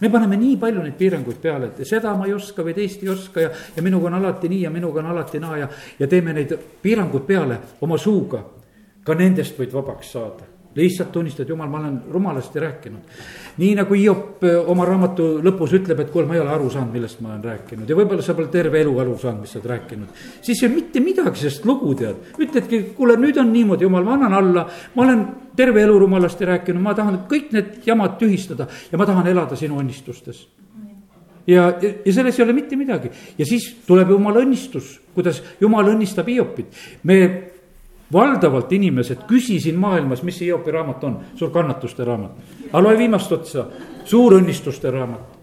me 0.00 0.08
paneme 0.08 0.36
nii 0.40 0.54
palju 0.56 0.80
neid 0.80 0.94
piiranguid 0.96 1.36
peale, 1.42 1.66
et 1.66 1.84
seda 1.84 2.14
ma 2.16 2.24
ei 2.24 2.32
oska 2.32 2.64
või 2.64 2.72
teist 2.72 3.02
ei 3.04 3.10
oska 3.12 3.42
ja, 3.44 3.50
ja 3.76 3.82
minuga 3.84 4.08
on 4.08 4.16
alati 4.16 4.48
nii 4.48 4.62
ja 4.62 4.70
minuga 4.72 5.02
on 5.02 5.10
alati 5.12 5.40
naa 5.42 5.58
ja, 5.60 5.68
ja 5.98 6.08
teeme 6.08 6.32
neid 6.32 6.54
piiranguid 6.80 7.26
peale 7.28 7.58
oma 7.84 7.98
suuga 8.00 8.40
ka 9.04 9.14
nendest 9.14 9.58
võid 9.58 9.72
vabaks 9.74 10.12
saada 10.12 10.50
lihtsalt 10.74 11.12
tunnistad, 11.12 11.48
jumal, 11.48 11.68
ma 11.68 11.78
olen 11.78 12.02
rumalasti 12.10 12.60
rääkinud. 12.60 13.00
nii 13.58 13.74
nagu 13.74 13.94
Hiop 13.94 14.44
äh, 14.44 14.68
oma 14.70 14.84
raamatu 14.86 15.24
lõpus 15.42 15.74
ütleb, 15.74 16.00
et 16.00 16.12
kuule, 16.12 16.28
ma 16.28 16.36
ei 16.36 16.40
ole 16.40 16.52
aru 16.54 16.70
saanud, 16.70 16.92
millest 16.94 17.20
ma 17.20 17.32
olen 17.32 17.42
rääkinud 17.44 17.90
ja 17.90 17.96
võib-olla 17.98 18.22
sa 18.22 18.36
pole 18.38 18.48
terve 18.52 18.80
elu 18.80 18.94
aru 19.02 19.16
saanud, 19.18 19.42
mis 19.42 19.50
sa 19.50 19.58
oled 19.58 19.66
rääkinud. 19.72 20.22
siis 20.42 20.62
ei 20.62 20.68
ole 20.68 20.76
mitte 20.76 21.02
midagi 21.02 21.42
sellest 21.42 21.66
lugu 21.66 21.94
tead, 21.98 22.22
ütledki, 22.38 22.82
kuule, 22.94 23.18
nüüd 23.18 23.42
on 23.42 23.52
niimoodi, 23.52 23.84
jumal, 23.88 24.06
ma 24.06 24.14
annan 24.14 24.38
alla. 24.38 24.66
ma 24.94 25.02
olen 25.02 25.26
terve 25.56 25.82
elu 25.82 25.98
rumalasti 25.98 26.46
rääkinud, 26.46 26.82
ma 26.82 26.94
tahan 26.94 27.24
kõik 27.28 27.50
need 27.52 27.82
jamad 27.86 28.16
tühistada 28.22 28.68
ja 28.92 28.98
ma 28.98 29.06
tahan 29.06 29.26
elada 29.26 29.58
sinu 29.58 29.82
õnnistustes 29.82 30.46
ja, 31.50 31.66
ja 31.82 32.12
selles 32.12 32.38
ei 32.38 32.44
ole 32.44 32.54
mitte 32.54 32.78
midagi 32.78 33.10
ja 33.38 33.46
siis 33.46 33.72
tuleb 33.86 34.14
jumala 34.14 34.44
õnnistus, 34.44 35.00
kuidas 35.14 35.42
jumal 35.60 35.90
õnnistab 35.96 36.30
Hiopit. 36.30 36.78
me 37.02 37.49
valdavalt 38.12 38.72
inimesed, 38.72 39.26
küsi 39.28 39.60
siin 39.60 39.78
maailmas, 39.78 40.22
mis 40.26 40.38
see 40.38 40.48
Hiopi 40.50 40.70
raamat 40.74 41.04
on, 41.04 41.18
suur 41.38 41.50
kannatuste 41.50 42.04
raamat. 42.04 42.56
aga 42.72 42.82
loe 42.82 42.98
viimast 42.98 43.32
otsa, 43.32 43.66
suur 44.04 44.38
õnnistuste 44.40 44.90
raamat 44.90 45.40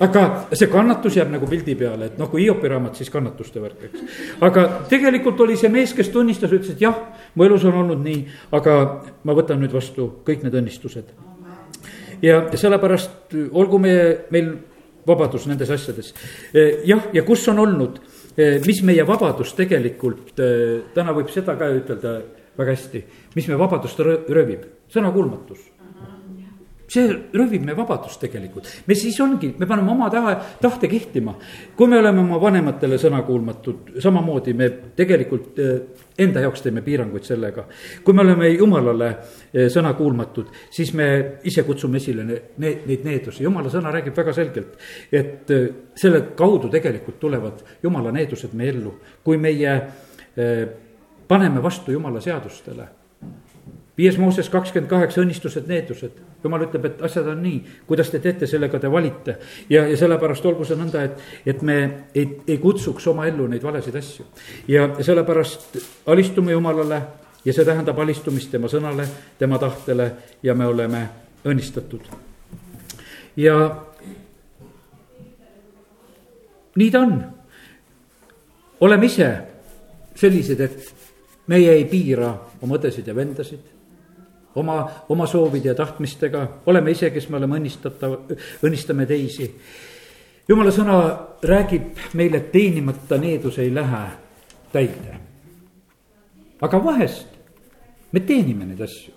aga 0.00 0.22
see 0.52 0.68
kannatus 0.70 1.16
jääb 1.16 1.30
nagu 1.32 1.48
pildi 1.48 1.74
peale, 1.78 2.10
et 2.10 2.18
noh, 2.20 2.28
kui 2.30 2.44
Hiopi 2.44 2.68
raamat, 2.68 2.98
siis 2.98 3.10
kannatuste 3.12 3.62
värk, 3.62 3.86
eks. 3.88 4.18
aga 4.44 4.66
tegelikult 4.90 5.40
oli 5.44 5.56
see 5.58 5.70
mees, 5.72 5.94
kes 5.96 6.10
tunnistas, 6.14 6.52
ütles, 6.52 6.74
et 6.74 6.84
jah, 6.84 6.96
mu 7.34 7.46
elus 7.46 7.64
on 7.68 7.78
olnud 7.82 8.02
nii, 8.04 8.20
aga 8.56 8.76
ma 9.24 9.36
võtan 9.36 9.60
nüüd 9.62 9.74
vastu 9.74 10.10
kõik 10.26 10.44
need 10.44 10.56
õnnistused. 10.60 11.14
ja 12.22 12.42
sellepärast 12.54 13.36
olgu 13.52 13.78
meie, 13.80 14.26
meil 14.30 14.52
vabadus 15.06 15.46
nendes 15.46 15.70
asjades. 15.70 16.12
jah, 16.84 17.08
ja 17.12 17.22
kus 17.22 17.48
on 17.48 17.58
olnud, 17.64 18.00
mis 18.36 18.82
meie 18.84 19.04
vabadus 19.08 19.54
tegelikult, 19.56 20.34
täna 20.94 21.14
võib 21.16 21.30
seda 21.32 21.56
ka 21.56 21.70
ütelda 21.72 22.18
väga 22.56 22.74
hästi, 22.74 23.02
mis 23.36 23.48
meie 23.48 23.60
vabadust 23.60 24.00
röövib, 24.00 24.66
sõnakuulmatus 24.92 25.75
see 26.88 27.06
röövib 27.34 27.64
meie 27.66 27.76
vabadust 27.76 28.20
tegelikult, 28.22 28.68
me 28.86 28.94
siis 28.98 29.18
ongi, 29.22 29.52
me 29.58 29.66
paneme 29.66 29.90
oma 29.92 30.08
tahe, 30.10 30.36
tahte 30.62 30.88
kehtima. 30.90 31.34
kui 31.76 31.88
me 31.88 31.98
oleme 31.98 32.20
oma 32.20 32.38
vanematele 32.40 32.98
sõnakuulmatud, 32.98 33.96
samamoodi 34.02 34.54
me 34.54 34.68
tegelikult 34.96 35.58
eh, 35.58 35.72
enda 36.18 36.40
jaoks 36.44 36.62
teeme 36.62 36.82
piiranguid 36.86 37.26
sellega. 37.26 37.66
kui 38.04 38.14
me 38.14 38.22
oleme 38.22 38.50
jumalale 38.54 39.08
eh, 39.52 39.66
sõnakuulmatud, 39.72 40.52
siis 40.70 40.92
me 40.94 41.08
ise 41.44 41.66
kutsume 41.66 41.98
esile 41.98 42.24
need, 42.24 42.86
neid 42.86 43.04
needusi, 43.04 43.42
jumala 43.42 43.72
sõna 43.72 43.90
räägib 43.94 44.16
väga 44.16 44.32
selgelt. 44.36 44.78
et 45.12 45.50
eh, 45.50 45.68
selle 45.94 46.22
kaudu 46.36 46.70
tegelikult 46.70 47.18
tulevad 47.20 47.64
jumala 47.82 48.12
needused 48.14 48.54
meie 48.54 48.74
ellu, 48.76 48.94
kui 49.24 49.38
meie 49.40 49.72
paneme 51.26 51.62
vastu 51.64 51.94
jumala 51.94 52.20
seadustele 52.20 52.84
viies 53.98 54.18
Mooses 54.18 54.48
kakskümmend 54.52 54.90
kaheksa 54.90 55.20
õnnistused, 55.22 55.66
needused. 55.68 56.12
jumal 56.44 56.62
ütleb, 56.66 56.84
et 56.84 57.02
asjad 57.02 57.26
on 57.32 57.40
nii, 57.42 57.60
kuidas 57.88 58.10
te 58.12 58.20
teete, 58.22 58.46
sellega 58.46 58.78
te 58.78 58.90
valite. 58.92 59.38
ja, 59.70 59.86
ja 59.88 59.96
sellepärast 59.96 60.46
olgu 60.46 60.64
see 60.64 60.76
nõnda, 60.76 61.02
et, 61.04 61.22
et 61.46 61.62
me 61.62 61.76
ei, 62.14 62.28
ei 62.46 62.58
kutsuks 62.58 63.06
oma 63.06 63.26
ellu 63.26 63.46
neid 63.48 63.62
valesid 63.62 63.96
asju. 63.96 64.26
ja 64.68 64.88
sellepärast 65.00 65.78
alistume 66.06 66.52
Jumalale 66.52 67.02
ja 67.44 67.52
see 67.52 67.64
tähendab 67.64 67.98
alistumist 67.98 68.50
tema 68.50 68.68
sõnale, 68.68 69.08
tema 69.38 69.58
tahtele 69.58 70.10
ja 70.42 70.54
me 70.54 70.66
oleme 70.66 71.08
õnnistatud. 71.44 72.10
ja 73.36 73.56
nii 76.76 76.90
ta 76.90 77.00
on. 77.00 77.22
oleme 78.80 79.06
ise 79.06 79.30
sellised, 80.14 80.60
et 80.60 80.92
meie 81.46 81.72
ei 81.72 81.84
piira 81.84 82.34
oma 82.60 82.76
õdesid 82.76 83.06
ja 83.06 83.14
vendasid 83.14 83.75
oma, 84.56 84.78
oma 85.08 85.26
soovide 85.26 85.70
ja 85.70 85.74
tahtmistega, 85.74 86.46
oleme 86.66 86.94
ise, 86.94 87.10
kes 87.14 87.28
me 87.30 87.40
oleme 87.40 87.60
õnnistatav, 87.60 88.16
õnnistame 88.66 89.06
teisi. 89.06 89.50
jumala 90.48 90.70
sõna 90.70 90.98
räägib 91.42 92.00
meile, 92.14 92.40
et 92.42 92.52
teenimata 92.52 93.18
needus 93.18 93.58
ei 93.58 93.74
lähe 93.74 94.04
täide. 94.72 95.20
aga 96.60 96.84
vahest 96.84 97.28
me 98.12 98.20
teenime 98.20 98.66
neid 98.66 98.80
asju. 98.80 99.14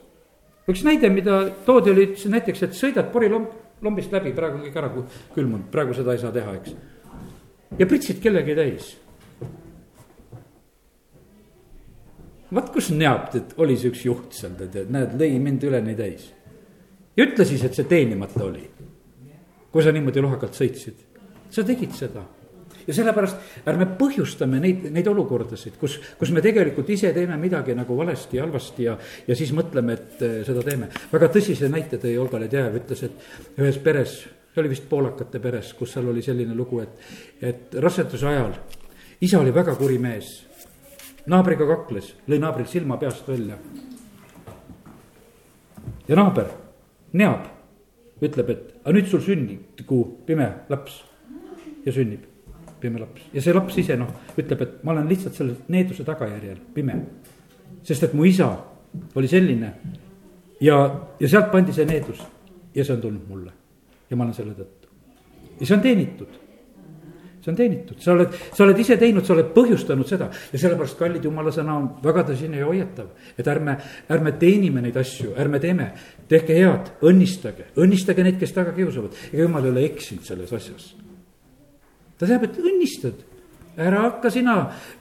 üks 0.70 0.84
näide, 0.84 1.10
mida 1.10 1.42
toodi, 1.66 1.92
oli 1.92 2.08
näiteks, 2.26 2.64
et 2.64 2.74
sõidad 2.78 3.12
porilomb, 3.12 3.50
lombist 3.82 4.12
läbi, 4.12 4.34
praegu 4.36 4.60
on 4.60 4.66
kõik 4.68 4.78
ära 4.78 4.90
külmunud, 5.36 5.70
praegu 5.72 5.94
seda 5.94 6.14
ei 6.14 6.20
saa 6.20 6.32
teha, 6.32 6.56
eks. 6.60 6.76
ja 7.80 7.88
pritsid 7.88 8.20
kellegi 8.22 8.56
täis 8.56 8.98
vaat 12.54 12.72
kus 12.74 12.90
näab, 12.96 13.30
et 13.38 13.54
oli 13.62 13.78
see 13.78 13.92
üks 13.92 14.06
juht 14.08 14.34
seal, 14.38 14.56
tead, 14.58 14.90
näed, 14.94 15.16
lõi 15.20 15.38
mind 15.42 15.64
üleni 15.70 15.96
täis. 15.98 16.32
ja 17.18 17.28
ütle 17.28 17.46
siis, 17.46 17.64
et 17.66 17.78
see 17.78 17.88
teenimata 17.90 18.44
oli. 18.46 18.66
kui 19.72 19.86
sa 19.86 19.94
niimoodi 19.94 20.22
lohakalt 20.22 20.58
sõitsid, 20.58 21.06
sa 21.54 21.64
tegid 21.64 21.94
seda 21.94 22.24
ja 22.88 22.96
sellepärast 22.96 23.68
ärme 23.70 23.86
põhjustame 24.00 24.58
neid, 24.64 24.88
neid 24.94 25.08
olukordasid, 25.12 25.78
kus, 25.78 26.00
kus 26.18 26.32
me 26.34 26.42
tegelikult 26.42 26.90
ise 26.90 27.12
teeme 27.14 27.38
midagi 27.38 27.76
nagu 27.78 27.98
valesti 27.98 28.42
halvasti 28.42 28.88
ja, 28.88 28.98
ja 29.28 29.38
siis 29.38 29.54
mõtleme, 29.54 29.94
et 29.94 30.26
eh, 30.26 30.36
seda 30.48 30.66
teeme. 30.66 30.90
väga 31.12 31.30
tõsise 31.36 31.70
näite 31.70 32.02
tõi 32.02 32.16
Olga 32.18 32.42
Ledjajev, 32.42 32.82
ütles, 32.82 33.06
et 33.06 33.62
ühes 33.62 33.78
peres, 33.84 34.18
see 34.50 34.64
oli 34.64 34.74
vist 34.74 34.90
poolakate 34.90 35.42
peres, 35.44 35.74
kus 35.78 35.94
seal 35.94 36.10
oli 36.10 36.26
selline 36.26 36.58
lugu, 36.58 36.82
et, 36.82 37.10
et 37.46 37.78
raseduse 37.78 38.26
ajal 38.26 38.58
isa 39.22 39.40
oli 39.40 39.54
väga 39.54 39.76
kuri 39.76 40.00
mees 40.02 40.49
naabriga 41.30 41.68
kakles, 41.70 42.14
lõi 42.28 42.40
naabril 42.42 42.68
silma 42.70 42.98
peast 43.02 43.28
välja. 43.28 43.58
ja 46.08 46.16
naaber 46.18 46.50
neab, 47.14 47.46
ütleb, 48.22 48.50
et 48.50 48.74
aga 48.84 48.96
nüüd 48.96 49.08
sul 49.10 49.22
sünnigu 49.22 50.00
pime 50.26 50.50
laps 50.70 51.04
ja 51.86 51.94
sünnib 51.94 52.26
pime 52.82 53.00
laps 53.00 53.30
ja 53.34 53.44
see 53.44 53.54
laps 53.54 53.78
ise 53.82 53.98
noh, 54.00 54.10
ütleb, 54.38 54.62
et 54.66 54.84
ma 54.84 54.96
olen 54.96 55.08
lihtsalt 55.10 55.38
selle 55.38 55.56
needuse 55.70 56.04
tagajärjel 56.08 56.60
pime. 56.74 56.98
sest 57.84 58.04
et 58.04 58.14
mu 58.14 58.26
isa 58.26 58.50
oli 59.16 59.28
selline 59.28 59.74
ja, 60.62 60.78
ja 61.20 61.28
sealt 61.28 61.52
pandi 61.52 61.74
see 61.76 61.86
needus 61.86 62.22
ja 62.76 62.84
see 62.84 62.96
on 62.96 63.02
tulnud 63.02 63.30
mulle 63.30 63.52
ja 64.10 64.18
ma 64.18 64.26
olen 64.26 64.34
selle 64.34 64.56
tõttu. 64.58 64.90
ja 65.60 65.66
see 65.66 65.76
on 65.78 65.84
teenitud 65.86 66.49
see 67.40 67.52
on 67.52 67.58
teenitud, 67.58 68.00
sa 68.04 68.14
oled, 68.14 68.34
sa 68.54 68.64
oled 68.66 68.80
ise 68.82 68.98
teinud, 69.00 69.26
sa 69.26 69.34
oled 69.36 69.52
põhjustanud 69.56 70.08
seda 70.10 70.30
ja 70.30 70.60
sellepärast 70.60 70.98
kallid 71.00 71.26
jumala 71.26 71.54
sõna 71.56 71.78
on 71.80 71.88
väga 72.04 72.26
tõsine 72.30 72.60
ja 72.60 72.68
hoiatav. 72.68 73.08
et 73.38 73.48
ärme, 73.48 73.78
ärme 74.10 74.34
teenime 74.40 74.84
neid 74.84 74.98
asju, 75.00 75.34
ärme 75.40 75.60
teeme, 75.60 75.92
tehke 76.28 76.58
head, 76.58 76.92
õnnistage, 77.02 77.72
õnnistage 77.80 78.24
neid, 78.24 78.40
kes 78.40 78.54
taga 78.54 78.76
kiusavad. 78.76 79.16
ega 79.32 79.44
jumal 79.44 79.66
ei 79.66 79.72
ole 79.72 79.86
eksinud 79.88 80.26
selles 80.28 80.54
asjas. 80.54 80.94
ta 82.18 82.28
teab, 82.28 82.44
et 82.44 82.60
õnnistad 82.60 83.28
ära 83.80 84.02
hakka 84.10 84.32
sina, 84.34 84.56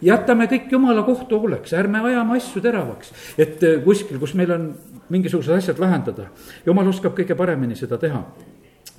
jätame 0.04 0.46
kõik 0.46 0.70
jumala 0.70 1.02
kohtu 1.02 1.40
hooleks, 1.40 1.72
ärme 1.74 1.98
ajame 2.06 2.36
asju 2.38 2.62
teravaks. 2.62 3.12
et 3.38 3.62
eh, 3.62 3.82
kuskil, 3.82 4.18
kus 4.18 4.34
meil 4.34 4.52
on 4.54 4.70
mingisugused 5.08 5.54
asjad 5.56 5.78
lahendada, 5.78 6.28
jumal 6.66 6.88
oskab 6.88 7.16
kõige 7.16 7.34
paremini 7.34 7.76
seda 7.76 7.98
teha 7.98 8.22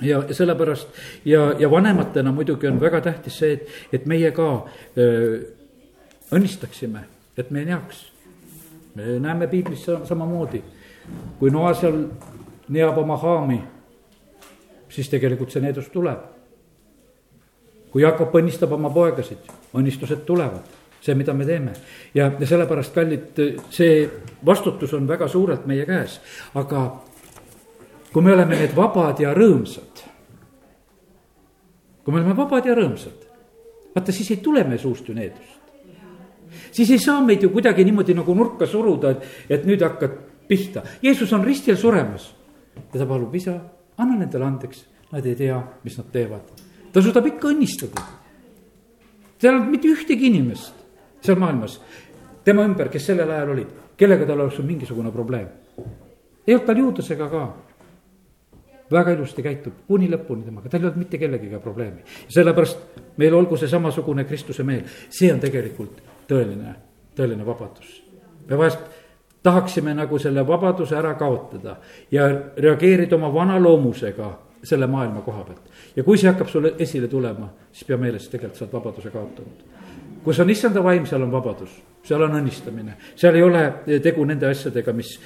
ja 0.01 0.21
sellepärast 0.31 0.87
ja, 1.25 1.53
ja 1.59 1.71
vanematena 1.71 2.31
muidugi 2.31 2.67
on 2.67 2.81
väga 2.81 3.01
tähtis 3.01 3.39
see, 3.39 3.53
et, 3.53 3.67
et 3.93 4.05
meie 4.05 4.31
ka 4.31 4.49
öö, 4.97 5.39
õnnistaksime, 6.31 7.03
et 7.37 7.51
me 7.51 7.59
ei 7.59 7.65
neaks. 7.65 8.05
me 8.95 9.19
näeme 9.19 9.47
piiblis 9.47 9.85
samamoodi, 10.03 10.63
kui 11.39 11.51
noa 11.51 11.73
seal 11.73 12.03
neab 12.69 12.97
oma 12.97 13.17
haami, 13.17 13.59
siis 14.89 15.09
tegelikult 15.09 15.51
see 15.51 15.61
needus 15.61 15.89
tuleb. 15.93 16.19
kui 17.89 18.01
Jakob 18.01 18.35
õnnistab 18.35 18.73
oma 18.73 18.89
poegasid, 18.93 19.47
õnnistused 19.73 20.21
tulevad, 20.25 20.65
see, 21.01 21.15
mida 21.15 21.33
me 21.33 21.45
teeme. 21.45 21.73
ja, 22.13 22.31
ja 22.39 22.47
sellepärast, 22.47 22.93
kallid, 22.93 23.41
see 23.69 24.09
vastutus 24.45 24.93
on 24.93 25.07
väga 25.07 25.27
suurelt 25.27 25.65
meie 25.65 25.85
käes, 25.85 26.19
aga 26.53 27.01
kui 28.13 28.21
me 28.21 28.33
oleme 28.33 28.57
need 28.59 28.75
vabad 28.75 29.19
ja 29.21 29.33
rõõmsad, 29.33 29.88
kui 32.09 32.15
me 32.15 32.23
oleme 32.23 32.33
vabad 32.33 32.65
ja 32.65 32.73
rõõmsad, 32.73 33.25
vaata 33.93 34.13
siis 34.15 34.31
ei 34.33 34.39
tule 34.41 34.63
meie 34.65 34.81
suust 34.81 35.05
ju 35.05 35.13
needust. 35.13 35.59
siis 36.73 36.89
ei 36.89 36.97
saa 36.99 37.21
meid 37.21 37.43
ju 37.45 37.51
kuidagi 37.53 37.85
niimoodi 37.85 38.15
nagu 38.17 38.33
nurka 38.33 38.65
suruda, 38.65 39.11
et, 39.11 39.27
et 39.49 39.65
nüüd 39.69 39.83
hakkad 39.85 40.15
pihta. 40.49 40.81
Jeesus 41.03 41.33
on 41.37 41.45
ristil 41.45 41.77
suremas 41.77 42.31
ja 42.79 42.97
ta 42.97 43.05
palub, 43.05 43.35
isa, 43.35 43.53
anna 43.97 44.17
nendele 44.17 44.45
andeks, 44.45 44.81
nad 45.11 45.25
ei 45.25 45.35
tea, 45.37 45.59
mis 45.83 45.99
nad 46.01 46.09
teevad. 46.09 46.49
ta 46.91 47.01
suudab 47.01 47.29
ikka 47.29 47.51
õnnistada. 47.53 48.01
seal 49.37 49.53
ei 49.53 49.59
olnud 49.59 49.71
mitte 49.77 49.93
ühtegi 49.93 50.33
inimest 50.33 50.73
seal 51.21 51.37
maailmas 51.37 51.77
tema 52.43 52.65
ümber, 52.65 52.89
kes 52.89 53.05
sellel 53.05 53.29
ajal 53.29 53.53
olid, 53.53 53.69
kellega 53.97 54.25
tal 54.25 54.47
oleks 54.47 54.57
olnud 54.57 54.71
mingisugune 54.71 55.11
probleem. 55.11 55.47
ei 56.47 56.55
olnud 56.55 56.65
tal 56.65 56.85
juudlasega 56.87 57.29
ka 57.29 57.47
väga 58.91 59.13
ilusti 59.13 59.43
käitub 59.45 59.83
kuni 59.87 60.09
lõpuni 60.09 60.45
temaga, 60.45 60.69
tal 60.69 60.81
ei 60.81 60.89
olnud 60.89 60.99
mitte 60.99 61.17
kellegiga 61.17 61.59
probleemi. 61.59 62.01
sellepärast 62.27 63.01
meil 63.17 63.33
olgu 63.33 63.57
see 63.57 63.69
samasugune 63.69 64.23
Kristuse 64.25 64.63
meel, 64.63 64.83
see 65.09 65.31
on 65.33 65.39
tegelikult 65.39 66.01
tõeline, 66.29 66.75
tõeline 67.15 67.45
vabadus. 67.45 68.01
me 68.49 68.57
vahest 68.57 68.79
tahaksime 69.43 69.93
nagu 69.93 70.19
selle 70.19 70.47
vabaduse 70.47 70.95
ära 70.95 71.13
kaotada 71.15 71.77
ja 72.11 72.27
reageerida 72.57 73.15
oma 73.15 73.33
vana 73.33 73.59
loomusega 73.59 74.33
selle 74.63 74.87
maailma 74.87 75.21
koha 75.21 75.43
pealt. 75.43 75.69
ja 75.95 76.03
kui 76.03 76.17
see 76.17 76.29
hakkab 76.29 76.47
sulle 76.47 76.73
esile 76.79 77.07
tulema, 77.07 77.49
siis 77.71 77.87
pea 77.87 77.97
meeles, 77.97 78.27
tegelikult 78.29 78.57
sa 78.57 78.65
oled 78.65 78.73
vabaduse 78.73 79.09
kaotanud. 79.09 79.63
kus 80.23 80.39
on 80.39 80.49
issanda 80.49 80.83
vaim, 80.83 81.05
seal 81.05 81.23
on 81.23 81.31
vabadus, 81.31 81.71
seal 82.03 82.21
on 82.21 82.35
õnnistamine, 82.41 82.97
seal 83.15 83.35
ei 83.35 83.43
ole 83.43 83.63
tegu 84.03 84.25
nende 84.25 84.49
asjadega, 84.49 84.93
mis 84.93 85.19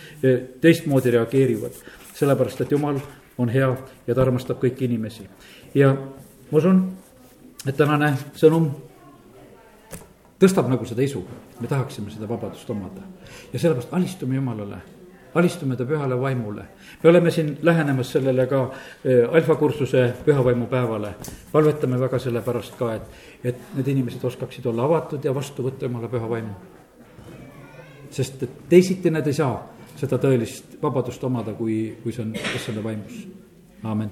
teistmoodi 0.62 1.12
reageerivad. 1.12 1.84
sellepärast, 2.14 2.62
et 2.62 2.72
jumal 2.72 3.00
on 3.38 3.50
hea 3.50 3.76
ja 4.08 4.16
ta 4.16 4.22
armastab 4.22 4.60
kõiki 4.62 4.86
inimesi. 4.86 5.28
ja 5.76 5.94
ma 6.52 6.58
usun, 6.58 6.84
et 7.68 7.78
tänane 7.78 8.14
sõnum 8.36 8.70
tõstab 10.40 10.68
nagu 10.70 10.86
seda 10.86 11.04
isu, 11.04 11.24
me 11.60 11.68
tahaksime 11.68 12.12
seda 12.12 12.28
vabadust 12.30 12.70
omada. 12.70 13.02
ja 13.54 13.60
sellepärast 13.60 13.94
alistume 13.94 14.36
Jumalale, 14.36 14.82
alistume 15.36 15.76
ta 15.76 15.86
pühale 15.86 16.20
vaimule. 16.20 16.66
me 17.04 17.10
oleme 17.10 17.32
siin 17.32 17.58
lähenemas 17.62 18.12
sellele 18.12 18.48
ka 18.48 18.64
äh, 18.64 19.36
alfakursuse 19.36 20.14
pühavaimupäevale. 20.26 21.16
palvetame 21.52 22.00
väga 22.00 22.20
selle 22.20 22.42
pärast 22.42 22.76
ka, 22.78 22.94
et, 22.94 23.02
et 23.44 23.58
need 23.76 23.88
inimesed 23.88 24.24
oskaksid 24.24 24.66
olla 24.66 24.86
avatud 24.86 25.24
ja 25.24 25.36
vastu 25.36 25.64
võtta 25.64 25.86
Jumala 25.86 26.08
püha 26.08 26.30
vaimu. 26.30 26.54
sest 28.12 28.44
et 28.44 28.70
teisiti 28.70 29.10
nad 29.10 29.28
ei 29.28 29.34
saa 29.34 29.73
seda 30.04 30.20
tõelist 30.20 30.78
vabadust 30.84 31.24
omada, 31.24 31.56
kui, 31.56 31.96
kui 32.04 32.16
see 32.16 32.26
on 32.28 32.36
issanda 32.36 32.84
vaimus. 32.84 33.24
amen 33.84 34.12